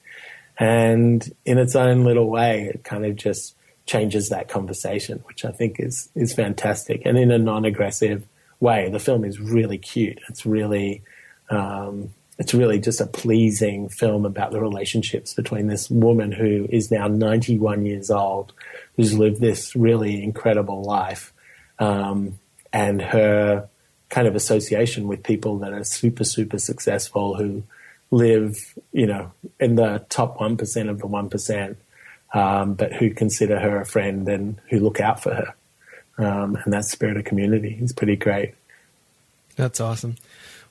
[0.57, 5.51] and in its own little way, it kind of just changes that conversation, which I
[5.51, 8.25] think is is fantastic, and in a non-aggressive
[8.59, 8.89] way.
[8.89, 10.19] The film is really cute.
[10.29, 11.03] It's really
[11.49, 16.91] um, it's really just a pleasing film about the relationships between this woman who is
[16.91, 18.53] now 91 years old
[18.97, 21.33] who's lived this really incredible life,
[21.79, 22.39] um,
[22.73, 23.67] and her
[24.09, 27.63] kind of association with people that are super, super successful who
[28.11, 31.75] live, you know, in the top 1% of the 1%,
[32.33, 35.55] um, but who consider her a friend and who look out for her.
[36.17, 38.53] Um, and that spirit of community is pretty great.
[39.55, 40.15] That's awesome.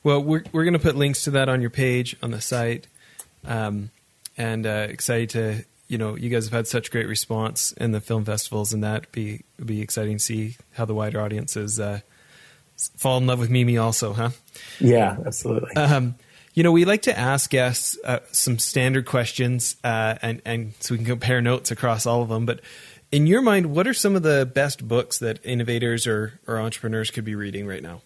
[0.03, 2.87] Well, we're, we're going to put links to that on your page on the site.
[3.45, 3.91] Um,
[4.37, 8.01] and uh, excited to you know, you guys have had such great response in the
[8.01, 12.01] film festivals, and that be be exciting to see how the wider audiences uh,
[12.97, 14.30] fall in love with Mimi, also, huh?
[14.80, 15.76] Yeah, absolutely.
[15.76, 16.14] Um,
[16.55, 20.94] you know, we like to ask guests uh, some standard questions, uh, and and so
[20.94, 22.46] we can compare notes across all of them.
[22.46, 22.61] But
[23.11, 27.11] in your mind, what are some of the best books that innovators or or entrepreneurs
[27.11, 28.02] could be reading right now?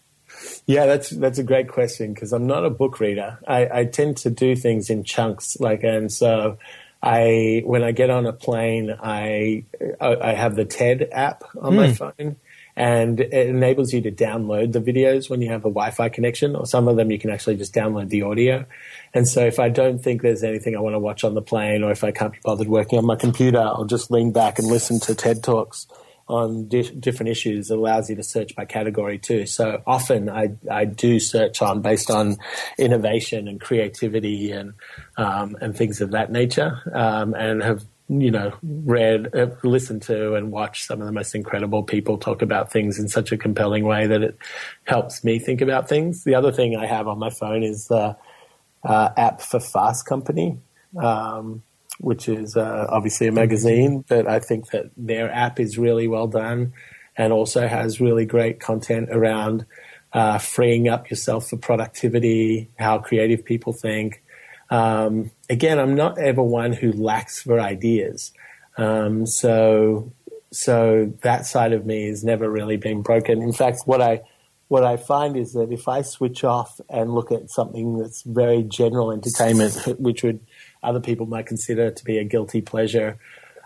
[0.67, 3.39] Yeah, that's that's a great question because I'm not a book reader.
[3.47, 6.59] I, I tend to do things in chunks, like and so
[7.03, 9.65] I when I get on a plane, I
[10.01, 11.77] I have the TED app on mm.
[11.77, 11.93] my hmm.
[11.93, 12.37] phone,
[12.79, 16.55] and it enables you to download the videos when you have a Wi-Fi connection.
[16.55, 18.65] Or some of them you can actually just download the audio.
[19.13, 21.83] And so if I don't think there's anything I want to watch on the plane,
[21.83, 24.69] or if I can't be bothered working on my computer, I'll just lean back and
[24.69, 25.89] listen to TED talks
[26.29, 27.69] on di- different issues.
[27.69, 29.47] It allows you to search by category too.
[29.47, 32.37] So often I, I do search on based on
[32.79, 34.75] innovation and creativity and,
[35.17, 36.81] um, and things of that nature.
[36.95, 41.83] Um, and have, you know, read, uh, to and watched some of the most incredible
[41.83, 44.39] people talk about things in such a compelling way that it
[44.85, 46.25] helps me think about things.
[46.25, 48.17] The other thing I have on my phone is, the
[48.85, 50.59] uh, app for Fast Company,
[50.97, 51.63] um,
[52.01, 56.27] which is uh, obviously a magazine, but I think that their app is really well
[56.29, 56.73] done
[57.17, 59.67] and also has really great content around
[60.13, 64.23] uh, freeing up yourself for productivity, how creative people think.
[64.71, 68.33] Um, again, I'm not ever one who lacks for ideas.
[68.77, 70.13] Um, so,
[70.51, 73.43] so that side of me has never really been broken.
[73.43, 74.23] In fact, what I
[74.69, 78.63] what I find is that if I switch off and look at something that's very
[78.63, 80.41] general entertainment, which would
[80.83, 83.19] other people might consider to be a guilty pleasure,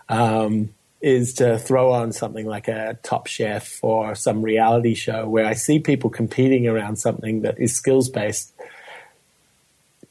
[0.07, 5.45] um, is to throw on something like a Top Chef or some reality show where
[5.45, 8.53] I see people competing around something that is skills based.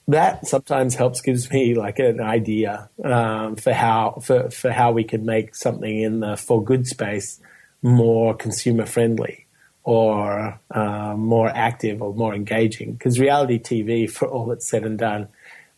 [0.08, 5.04] That sometimes helps gives me like an idea um, for how for, for how we
[5.04, 7.40] could make something in the for good space
[7.82, 9.46] more consumer friendly
[9.84, 12.92] or uh, more active or more engaging.
[12.92, 15.28] Because reality TV, for all it's said and done,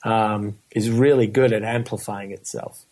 [0.04, 2.84] um, is really good at amplifying itself.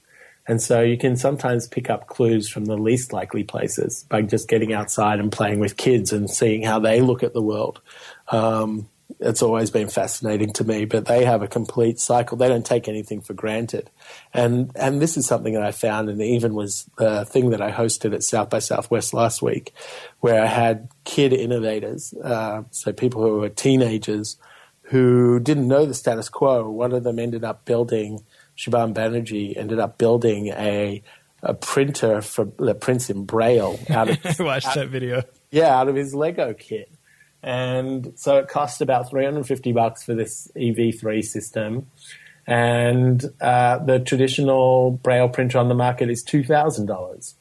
[0.49, 4.49] And so you can sometimes pick up clues from the least likely places by just
[4.49, 7.81] getting outside and playing with kids and seeing how they look at the world.
[8.29, 8.89] Um,
[9.23, 12.37] it's always been fascinating to me, but they have a complete cycle.
[12.37, 13.91] They don't take anything for granted.
[14.35, 17.71] And, and this is something that I found and even was the thing that I
[17.71, 19.73] hosted at South by Southwest last week,
[20.21, 24.37] where I had kid innovators, uh, so people who were teenagers
[24.83, 26.69] who didn't know the status quo.
[26.69, 28.25] One of them ended up building
[28.57, 31.03] Shubham Banerjee ended up building a
[31.43, 35.23] a printer for the prints in Braille out of I watched out, that video.
[35.51, 36.89] Yeah, out of his Lego kit.
[37.43, 41.89] And so it cost about 350 bucks for this EV3 system.
[42.47, 47.35] And uh, the traditional Braille printer on the market is $2,000.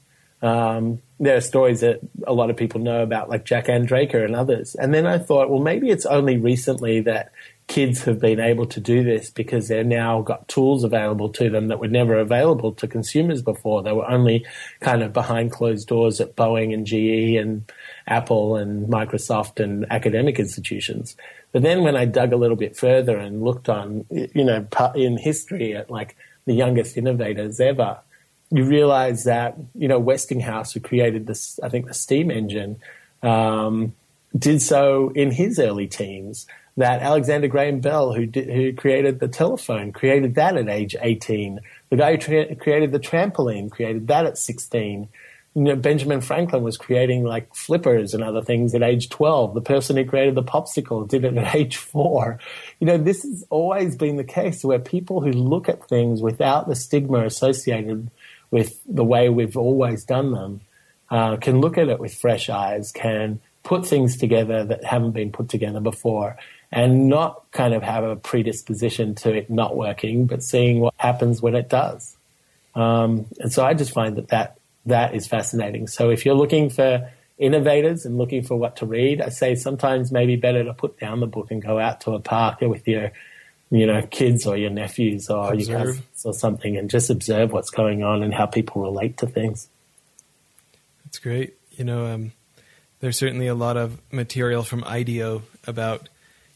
[0.43, 4.35] Um, there are stories that a lot of people know about, like Jack Andraka and
[4.35, 4.73] others.
[4.75, 7.31] And then I thought, well, maybe it's only recently that
[7.67, 11.67] kids have been able to do this because they've now got tools available to them
[11.67, 13.83] that were never available to consumers before.
[13.83, 14.45] They were only
[14.81, 17.71] kind of behind closed doors at Boeing and GE and
[18.07, 21.15] Apple and Microsoft and academic institutions.
[21.51, 25.17] But then when I dug a little bit further and looked on, you know, in
[25.17, 27.99] history at like the youngest innovators ever,
[28.49, 32.77] you realize that, you know, Westinghouse, who created this, I think the steam engine,
[33.23, 33.93] um,
[34.37, 36.47] did so in his early teens
[36.77, 41.59] that Alexander Graham Bell, who did, who created the telephone, created that at age 18.
[41.89, 45.09] The guy who tra- created the trampoline created that at 16.
[45.53, 49.53] You know, Benjamin Franklin was creating like flippers and other things at age 12.
[49.53, 52.39] The person who created the popsicle did it at age four.
[52.79, 56.67] You know, this has always been the case where people who look at things without
[56.67, 58.09] the stigma associated
[58.49, 60.61] with the way we've always done them
[61.09, 65.31] uh, can look at it with fresh eyes, can put things together that haven't been
[65.31, 66.37] put together before
[66.71, 71.41] and not kind of have a predisposition to it not working, but seeing what happens
[71.41, 72.15] when it does.
[72.75, 75.87] Um, and so I just find that, that that is fascinating.
[75.87, 80.11] So if you're looking for innovators and looking for what to read, I say sometimes
[80.11, 83.11] maybe better to put down the book and go out to a park with your,
[83.69, 85.67] you know, kids or your nephews or observe.
[85.67, 89.27] your cousins or something and just observe what's going on and how people relate to
[89.27, 89.67] things.
[91.05, 91.55] That's great.
[91.71, 92.31] You know, um,
[92.99, 96.09] there's certainly a lot of material from IDEO about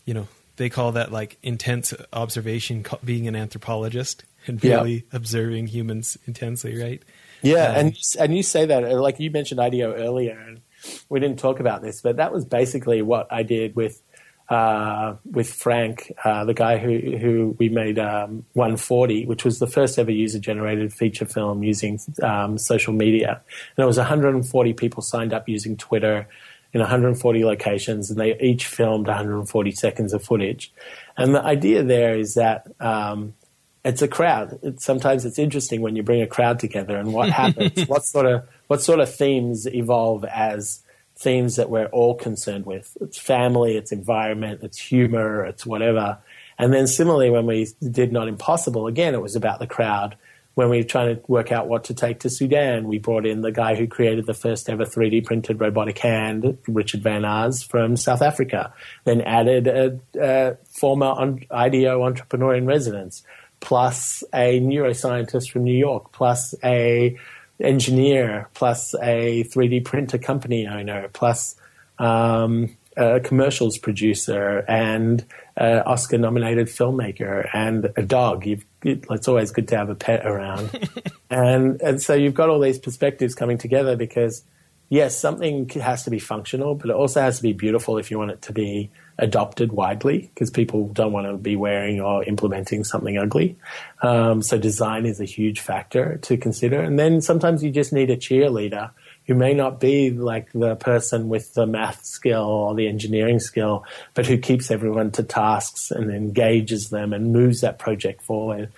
[0.05, 5.01] you know, they call that like intense observation, being an anthropologist and really yeah.
[5.11, 7.03] observing humans intensely, right?
[7.45, 10.61] Yeah, um, and and you say that uh, like you mentioned IDEO earlier, and
[11.09, 14.01] we didn't talk about this, but that was basically what I did with
[14.49, 19.67] uh, with Frank, uh, the guy who who we made um, 140, which was the
[19.67, 23.41] first ever user generated feature film using um, social media,
[23.77, 26.27] and it was 140 people signed up using Twitter
[26.73, 30.73] in 140 locations, and they each filmed 140 seconds of footage.
[31.15, 33.33] And the idea there is that um,
[33.85, 34.59] it's a crowd.
[34.63, 37.87] It, sometimes it's interesting when you bring a crowd together and what happens.
[37.87, 40.81] what sort of what sort of themes evolve as
[41.15, 42.97] themes that we're all concerned with?
[42.99, 46.17] It's family, it's environment, it's humor, it's whatever.
[46.57, 50.17] And then similarly, when we did Not Impossible, again, it was about the crowd
[50.55, 53.41] when we were trying to work out what to take to Sudan, we brought in
[53.41, 57.97] the guy who created the first ever 3D printed robotic hand, Richard Van As from
[57.97, 58.73] South Africa.
[59.03, 63.23] Then added a, a former IDEO entrepreneur in residence,
[63.65, 67.17] plus a neuroscientist from New York, plus a
[67.59, 71.55] engineer, plus a 3D printer company owner, plus
[71.97, 75.25] um, a commercials producer and
[75.57, 78.45] an Oscar nominated filmmaker and a dog.
[78.45, 80.87] You've, it's always good to have a pet around.
[81.31, 84.43] and, and so you've got all these perspectives coming together because
[84.89, 88.17] yes, something has to be functional, but it also has to be beautiful if you
[88.17, 92.83] want it to be adopted widely because people don't want to be wearing or implementing
[92.83, 93.57] something ugly.
[94.01, 96.81] Um, so design is a huge factor to consider.
[96.81, 98.91] And then sometimes you just need a cheerleader
[99.25, 103.85] who may not be like the person with the math skill or the engineering skill,
[104.13, 108.71] but who keeps everyone to tasks and engages them and moves that project forward.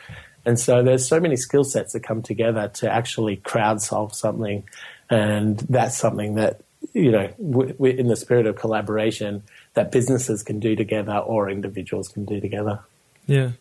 [0.46, 4.64] And so there's so many skill sets that come together to actually crowd solve something.
[5.10, 6.62] And that's something that,
[6.94, 9.44] you know, w- w- in the spirit of collaboration,
[9.74, 12.80] that businesses can do together or individuals can do together.
[13.26, 13.52] Yeah.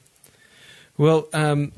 [0.99, 1.73] Well, um,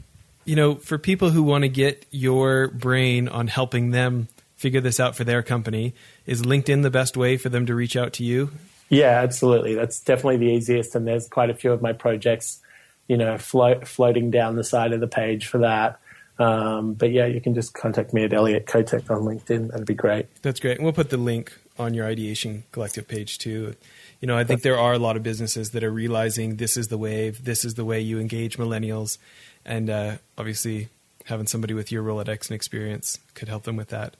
[0.44, 4.98] you know, for people who want to get your brain on helping them figure this
[4.98, 5.94] out for their company,
[6.26, 8.50] is LinkedIn the best way for them to reach out to you?
[8.88, 9.74] Yeah, absolutely.
[9.74, 10.94] That's definitely the easiest.
[10.94, 12.60] And there's quite a few of my projects,
[13.06, 16.00] you know, float, floating down the side of the page for that.
[16.38, 19.70] Um, but yeah, you can just contact me at Elliot Kotek on LinkedIn.
[19.70, 20.26] That'd be great.
[20.42, 20.76] That's great.
[20.76, 23.74] And we'll put the link on your Ideation Collective page too
[24.20, 26.88] you know, I think there are a lot of businesses that are realizing this is
[26.88, 29.18] the wave, this is the way you engage millennials,
[29.64, 30.88] and uh, obviously
[31.26, 34.16] having somebody with your Rolodex and experience could help them with that.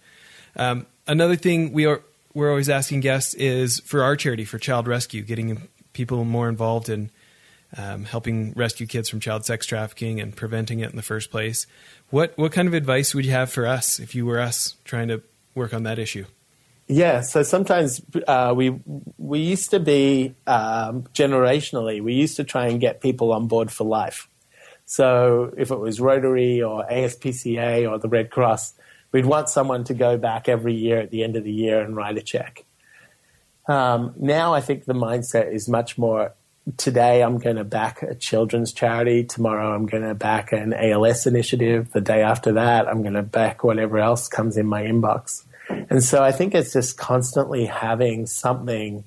[0.55, 2.03] Um, another thing we are
[2.35, 6.89] we're always asking guests is for our charity for child rescue, getting people more involved
[6.89, 7.11] in
[7.77, 11.66] um, helping rescue kids from child sex trafficking and preventing it in the first place.
[12.11, 15.09] What what kind of advice would you have for us if you were us trying
[15.09, 15.23] to
[15.55, 16.25] work on that issue?
[16.87, 18.81] Yeah, so sometimes uh, we
[19.19, 23.71] we used to be um, generationally we used to try and get people on board
[23.71, 24.29] for life.
[24.87, 28.73] So if it was Rotary or ASPCA or the Red Cross,
[29.12, 31.95] we'd want someone to go back every year at the end of the year and
[31.95, 32.64] write a check.
[33.69, 36.33] Um, now I think the mindset is much more.
[36.77, 39.25] Today I'm going to back a children's charity.
[39.25, 41.93] Tomorrow I'm going to back an ALS initiative.
[41.93, 45.45] The day after that I'm going to back whatever else comes in my inbox.
[45.69, 49.05] And so I think it's just constantly having something,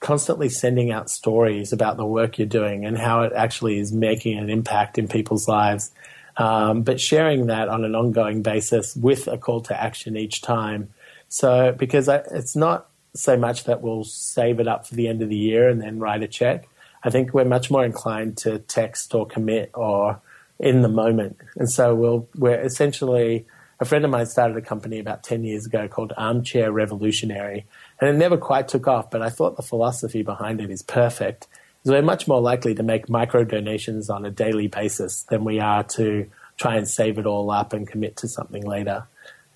[0.00, 4.38] constantly sending out stories about the work you're doing and how it actually is making
[4.38, 5.92] an impact in people's lives.
[6.36, 10.92] Um, but sharing that on an ongoing basis with a call to action each time.
[11.28, 15.22] So, because I, it's not so much that we'll save it up for the end
[15.22, 16.66] of the year and then write a check.
[17.04, 20.20] I think we're much more inclined to text or commit or
[20.58, 21.36] in the moment.
[21.56, 23.46] And so we'll, we're essentially
[23.80, 27.66] a friend of mine started a company about 10 years ago called Armchair Revolutionary,
[28.00, 31.48] and it never quite took off, but I thought the philosophy behind it is perfect.
[31.84, 35.60] So we're much more likely to make micro donations on a daily basis than we
[35.60, 39.06] are to try and save it all up and commit to something later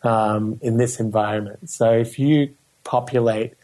[0.03, 1.71] um, in this environment.
[1.71, 3.55] So if you populate,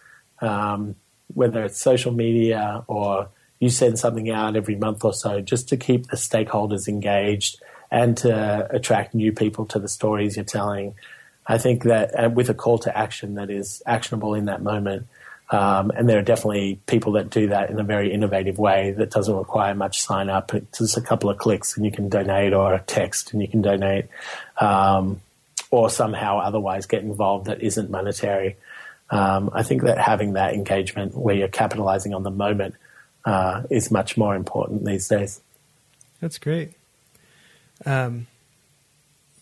[0.41, 0.95] um,
[1.35, 3.29] whether it's social media or
[3.65, 7.61] you send something out every month or so, just to keep the stakeholders engaged
[7.91, 10.95] and to attract new people to the stories you're telling.
[11.47, 15.07] I think that with a call to action that is actionable in that moment,
[15.51, 19.11] um, and there are definitely people that do that in a very innovative way that
[19.11, 20.55] doesn't require much sign up.
[20.55, 23.49] It's just a couple of clicks and you can donate, or a text and you
[23.49, 24.07] can donate,
[24.59, 25.21] um,
[25.71, 28.57] or somehow otherwise get involved that isn't monetary.
[29.11, 32.75] Um, I think that having that engagement where you're capitalizing on the moment
[33.25, 35.41] uh, is much more important these days.
[36.21, 36.73] That's great.
[37.85, 38.27] Um,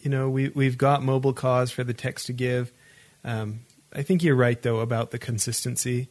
[0.01, 2.73] you know, we we've got Mobilecause for the text to give.
[3.25, 3.61] Um,
[3.93, 6.09] I think you're right though about the consistency.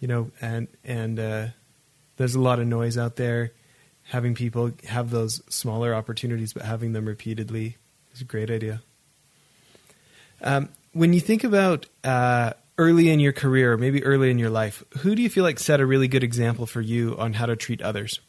[0.00, 1.46] You know, and and uh,
[2.16, 3.52] there's a lot of noise out there.
[4.04, 7.76] Having people have those smaller opportunities, but having them repeatedly
[8.14, 8.82] is a great idea.
[10.42, 14.84] Um, when you think about uh, early in your career, maybe early in your life,
[14.98, 17.56] who do you feel like set a really good example for you on how to
[17.56, 18.20] treat others?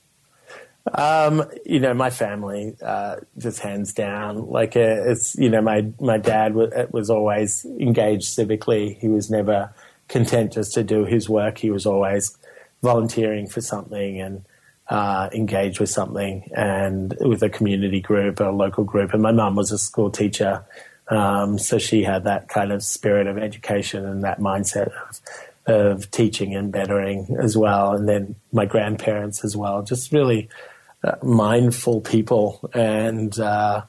[0.94, 4.48] Um, you know, my family, uh, just hands down.
[4.48, 8.98] Like, uh, it's, you know, my, my dad was, was always engaged civically.
[9.00, 9.74] He was never
[10.10, 11.58] content just to do his work.
[11.58, 12.38] He was always
[12.82, 14.46] volunteering for something and,
[14.90, 19.14] uh, engaged with something and with a community group a local group.
[19.14, 20.66] And my mum was a school teacher.
[21.10, 25.22] Um, so she had that kind of spirit of education and that mindset of,
[25.66, 27.92] of teaching and bettering as well.
[27.92, 30.50] And then my grandparents as well, just really,
[31.04, 33.82] uh, mindful people, and uh,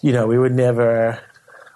[0.00, 1.20] you know, we would never,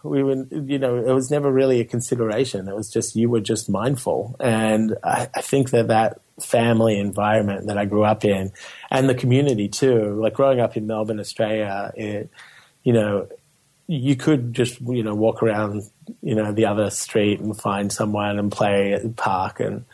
[0.05, 2.69] we would, you know, it was never really a consideration.
[2.69, 7.67] It was just you were just mindful, and I, I think that that family environment
[7.67, 8.53] that I grew up in,
[8.89, 10.15] and the community too.
[10.15, 12.31] Like growing up in Melbourne, Australia, it,
[12.85, 13.27] you know,
[13.87, 15.83] you could just you know walk around
[16.23, 19.85] you know the other street and find someone and play at the park and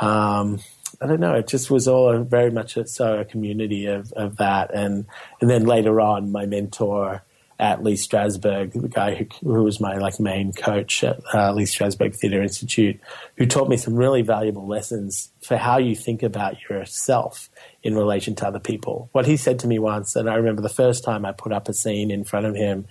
[0.00, 0.60] um,
[1.00, 1.34] I don't know.
[1.34, 5.06] It just was all very much a, so a community of, of that, and
[5.40, 7.22] and then later on, my mentor
[7.60, 11.64] at Lee Strasberg, the guy who, who was my like main coach at uh, Lee
[11.64, 13.00] Strasberg Theatre Institute,
[13.36, 17.50] who taught me some really valuable lessons for how you think about yourself
[17.82, 19.08] in relation to other people.
[19.12, 21.68] What he said to me once, and I remember the first time I put up
[21.68, 22.86] a scene in front of him,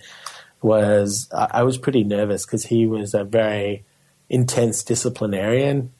[0.62, 3.84] was I, I was pretty nervous because he was a very
[4.28, 5.92] intense disciplinarian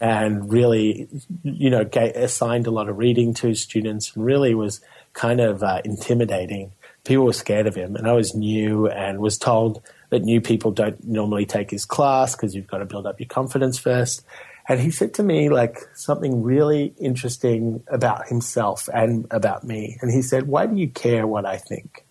[0.00, 1.08] and really,
[1.42, 4.80] you know, assigned a lot of reading to his students and really was
[5.12, 6.72] kind of uh, intimidating.
[7.04, 10.70] People were scared of him, and I was new and was told that new people
[10.70, 14.24] don't normally take his class because you've got to build up your confidence first.
[14.68, 19.98] And he said to me like something really interesting about himself and about me.
[20.00, 22.04] And he said, "Why do you care what I think?"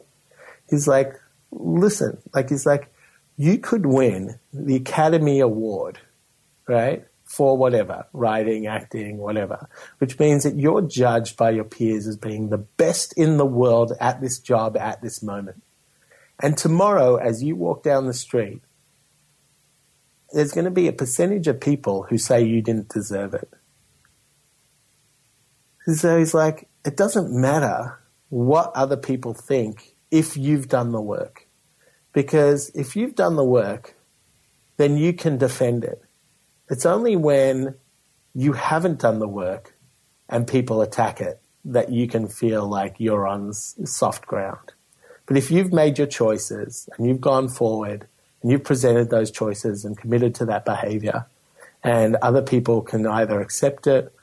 [0.70, 1.20] He's like,
[1.58, 2.94] "Listen, like he's like,
[3.38, 6.00] you could win the Academy Award,
[6.68, 7.06] right?
[7.26, 12.50] for whatever, writing, acting, whatever, which means that you're judged by your peers as being
[12.50, 15.62] the best in the world at this job at this moment.
[16.42, 18.62] And tomorrow, as you walk down the street,
[20.32, 23.50] there's going to be a percentage of people who say you didn't deserve it.
[25.96, 28.00] So he's like, it doesn't matter
[28.30, 31.45] what other people think if you've done the work.
[32.16, 33.98] Because if you've done the work,
[34.78, 36.02] then you can defend it.
[36.70, 37.76] It's only when
[38.34, 39.76] you haven't done the work
[40.30, 44.72] and people attack it that you can feel like you're on soft ground.
[45.26, 48.08] But if you've made your choices and you've gone forward
[48.42, 51.26] and you've presented those choices and committed to that behavior,
[51.84, 54.14] and other people can either accept it,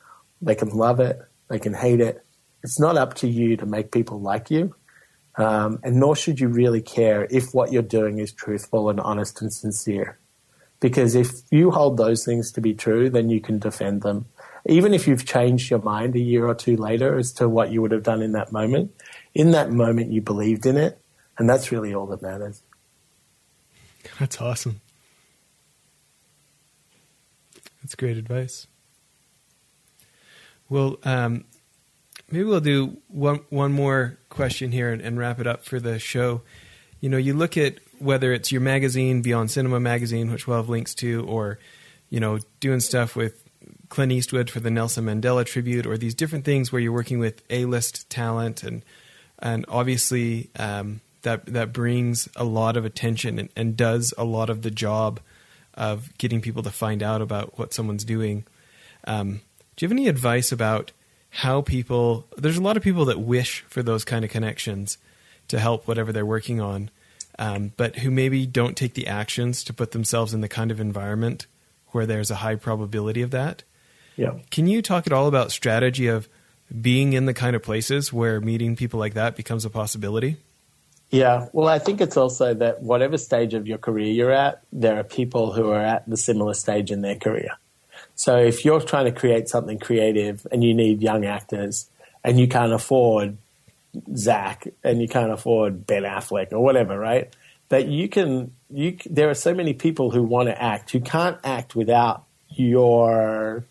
[0.40, 2.24] they can love it, they can hate it.
[2.62, 4.74] It's not up to you to make people like you.
[5.36, 9.40] Um, and nor should you really care if what you're doing is truthful and honest
[9.40, 10.18] and sincere.
[10.80, 14.26] Because if you hold those things to be true, then you can defend them.
[14.66, 17.80] Even if you've changed your mind a year or two later as to what you
[17.80, 18.92] would have done in that moment,
[19.34, 21.00] in that moment you believed in it,
[21.38, 22.62] and that's really all that matters.
[24.18, 24.80] That's awesome.
[27.82, 28.66] That's great advice.
[30.68, 31.44] Well, um,
[32.32, 35.98] maybe we'll do one one more question here and, and, wrap it up for the
[35.98, 36.40] show.
[37.00, 40.68] You know, you look at whether it's your magazine, Beyond Cinema magazine, which we'll have
[40.68, 41.58] links to, or
[42.08, 43.44] you know, doing stuff with
[43.90, 47.42] Clint Eastwood for the Nelson Mandela tribute, or these different things where you're working with
[47.50, 48.84] A-list talent, and
[49.38, 54.48] and obviously um, that that brings a lot of attention and, and does a lot
[54.48, 55.20] of the job
[55.74, 58.44] of getting people to find out about what someone's doing.
[59.04, 59.40] Um,
[59.76, 60.92] do you have any advice about
[61.32, 62.26] how people?
[62.36, 64.98] There's a lot of people that wish for those kind of connections
[65.48, 66.90] to help whatever they're working on
[67.38, 70.80] um, but who maybe don't take the actions to put themselves in the kind of
[70.80, 71.46] environment
[71.88, 73.62] where there's a high probability of that.
[74.16, 74.34] Yeah.
[74.50, 76.28] Can you talk at all about strategy of
[76.80, 80.36] being in the kind of places where meeting people like that becomes a possibility?
[81.10, 84.98] Yeah, well, I think it's also that whatever stage of your career you're at, there
[84.98, 87.50] are people who are at the similar stage in their career.
[88.22, 91.90] So if you're trying to create something creative and you need young actors
[92.22, 93.36] and you can't afford
[94.14, 97.34] Zach and you can't afford Ben Affleck or whatever, right?
[97.70, 101.36] That you can, you there are so many people who want to act who can't
[101.42, 103.64] act without your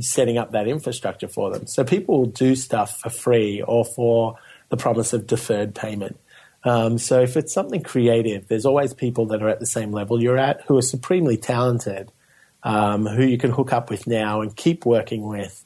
[0.00, 1.66] setting up that infrastructure for them.
[1.66, 4.38] So people will do stuff for free or for
[4.70, 6.18] the promise of deferred payment.
[6.64, 10.22] Um, so if it's something creative, there's always people that are at the same level
[10.22, 12.10] you're at who are supremely talented,
[12.62, 15.64] um, who you can hook up with now and keep working with,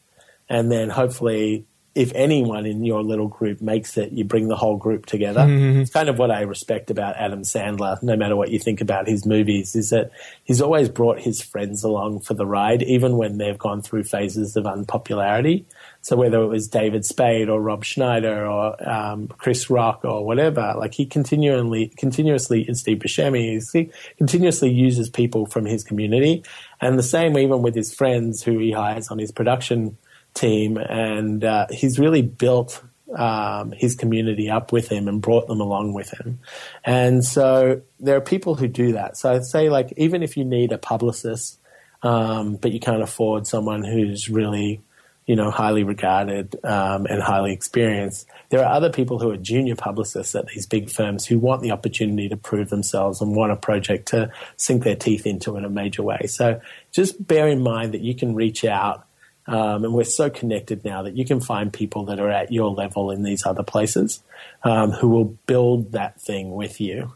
[0.49, 1.67] and then hopefully
[1.97, 5.41] if anyone in your little group makes it, you bring the whole group together.
[5.41, 5.81] Mm-hmm.
[5.81, 9.09] It's kind of what I respect about Adam Sandler, no matter what you think about
[9.09, 10.11] his movies, is that
[10.45, 14.57] he's always brought his friends along for the ride, even when they've gone through phases
[14.57, 15.65] of unpopularity.
[16.07, 20.73] So whether it was David Spade or Rob Schneider or um, Chris Rock or whatever,
[20.79, 26.45] like he continually, continuously, and Steve Buscemi, he continuously uses people from his community.
[26.81, 29.99] And the same even with his friends who he hires on his production
[30.33, 35.61] team, and uh, he's really built um, his community up with him and brought them
[35.61, 36.39] along with him.
[36.85, 39.17] And so there are people who do that.
[39.17, 41.59] So I'd say, like, even if you need a publicist,
[42.05, 44.83] um, but you can't afford someone who's really,
[45.27, 49.75] you know, highly regarded um, and highly experienced, there are other people who are junior
[49.75, 53.57] publicists at these big firms who want the opportunity to prove themselves and want a
[53.57, 56.27] project to sink their teeth into in a major way.
[56.29, 56.61] So
[56.93, 59.07] just bear in mind that you can reach out
[59.49, 62.71] um, and we're so connected now that you can find people that are at your
[62.71, 64.23] level in these other places
[64.65, 67.15] um, who will build that thing with you.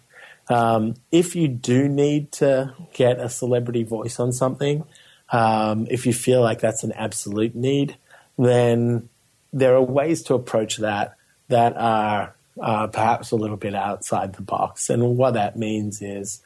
[0.49, 4.85] Um, if you do need to get a celebrity voice on something,
[5.33, 7.97] um, if you feel like that's an absolute need,
[8.39, 9.09] then
[9.53, 11.16] there are ways to approach that
[11.49, 14.89] that are uh, perhaps a little bit outside the box.
[14.91, 16.41] And what that means is,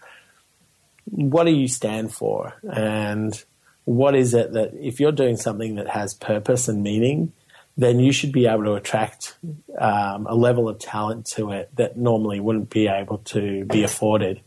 [1.04, 2.54] what do you stand for?
[2.72, 3.42] And
[3.84, 7.32] what is it that if you're doing something that has purpose and meaning,
[7.76, 9.36] then you should be able to attract
[9.78, 14.40] um, a level of talent to it that normally wouldn't be able to be afforded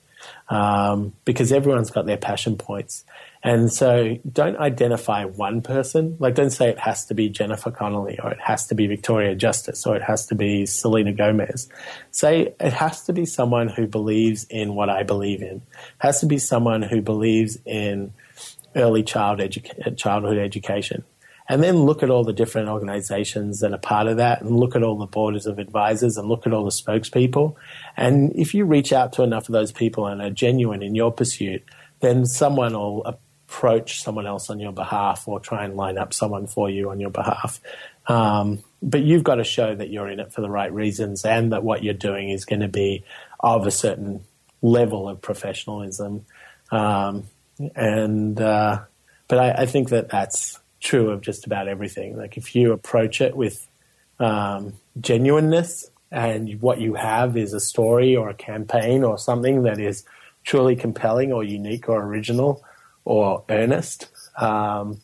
[0.50, 3.04] um, because everyone's got their passion points.
[3.48, 6.18] And so don't identify one person.
[6.20, 9.36] Like, don't say it has to be Jennifer Connelly or it has to be Victoria
[9.36, 11.70] Justice or it has to be Selena Gomez.
[12.12, 15.62] Say it has to be someone who believes in what I believe in.
[15.62, 18.12] It has to be someone who believes in
[18.76, 19.40] early child
[19.96, 21.06] childhood education.
[21.48, 24.76] And then look at all the different organizations that are part of that and look
[24.76, 27.56] at all the boards of advisors and look at all the spokespeople.
[27.96, 31.14] And if you reach out to enough of those people and are genuine in your
[31.14, 31.64] pursuit,
[32.02, 33.18] then someone will
[33.48, 37.00] approach someone else on your behalf or try and line up someone for you on
[37.00, 37.62] your behalf.
[38.08, 41.52] Um, but you've got to show that you're in it for the right reasons and
[41.52, 43.04] that what you're doing is going to be
[43.40, 44.24] of a certain
[44.62, 46.26] level of professionalism.
[46.72, 47.24] Um,
[47.76, 48.82] and, uh,
[49.28, 52.18] but I, I think that that's true of just about everything.
[52.18, 53.66] Like if you approach it with
[54.20, 59.80] um, genuineness and what you have is a story or a campaign or something that
[59.80, 60.04] is
[60.44, 62.64] truly compelling or unique or original
[63.08, 64.10] or earnest.
[64.38, 65.00] Um,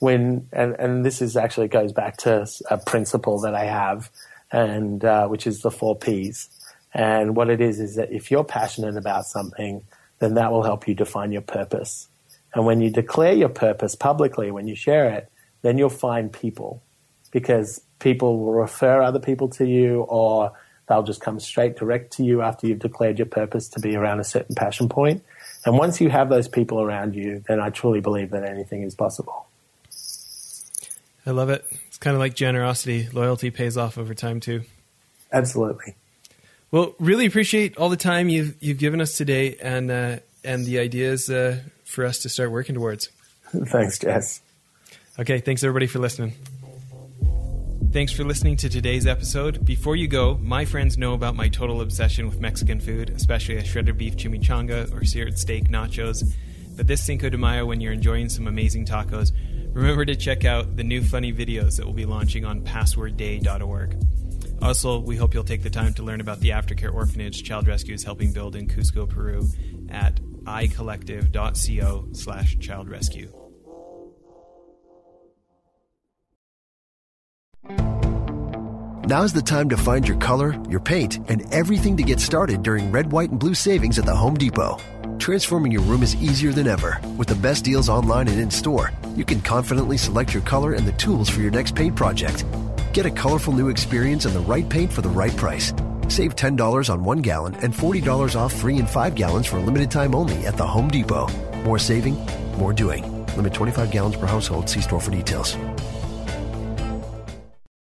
[0.00, 4.10] when and, and this is actually goes back to a principle that I have,
[4.50, 6.48] and uh, which is the four P's.
[6.92, 9.82] And what it is is that if you're passionate about something,
[10.18, 12.08] then that will help you define your purpose.
[12.54, 15.30] And when you declare your purpose publicly, when you share it,
[15.62, 16.82] then you'll find people
[17.30, 20.52] because people will refer other people to you or
[20.88, 24.18] they'll just come straight direct to you after you've declared your purpose to be around
[24.18, 25.22] a certain passion point.
[25.64, 28.94] And once you have those people around you, then I truly believe that anything is
[28.94, 29.46] possible.
[31.26, 31.64] I love it.
[31.88, 33.08] It's kind of like generosity.
[33.12, 34.62] Loyalty pays off over time too.
[35.32, 35.94] Absolutely.
[36.70, 40.78] Well, really appreciate all the time you've you've given us today and uh, and the
[40.78, 43.08] ideas uh, for us to start working towards.
[43.52, 44.40] Thanks, Jess.
[45.18, 46.34] Okay, thanks everybody for listening.
[47.90, 49.64] Thanks for listening to today's episode.
[49.64, 53.64] Before you go, my friends know about my total obsession with Mexican food, especially a
[53.64, 56.22] shredded beef chimichanga or seared steak nachos.
[56.76, 59.32] But this Cinco de Mayo, when you're enjoying some amazing tacos,
[59.72, 63.96] remember to check out the new funny videos that we'll be launching on passwordday.org.
[64.60, 67.94] Also, we hope you'll take the time to learn about the aftercare orphanage Child Rescue
[67.94, 69.48] is helping build in Cusco, Peru
[69.88, 73.47] at icollective.co slash child rescue.
[79.08, 82.92] Now's the time to find your color, your paint, and everything to get started during
[82.92, 84.76] red, white, and blue savings at the Home Depot.
[85.18, 87.00] Transforming your room is easier than ever.
[87.16, 90.86] With the best deals online and in store, you can confidently select your color and
[90.86, 92.44] the tools for your next paint project.
[92.92, 95.72] Get a colorful new experience and the right paint for the right price.
[96.08, 99.90] Save $10 on one gallon and $40 off three and five gallons for a limited
[99.90, 101.28] time only at the Home Depot.
[101.64, 102.14] More saving,
[102.58, 103.24] more doing.
[103.36, 104.68] Limit 25 gallons per household.
[104.68, 105.56] See store for details.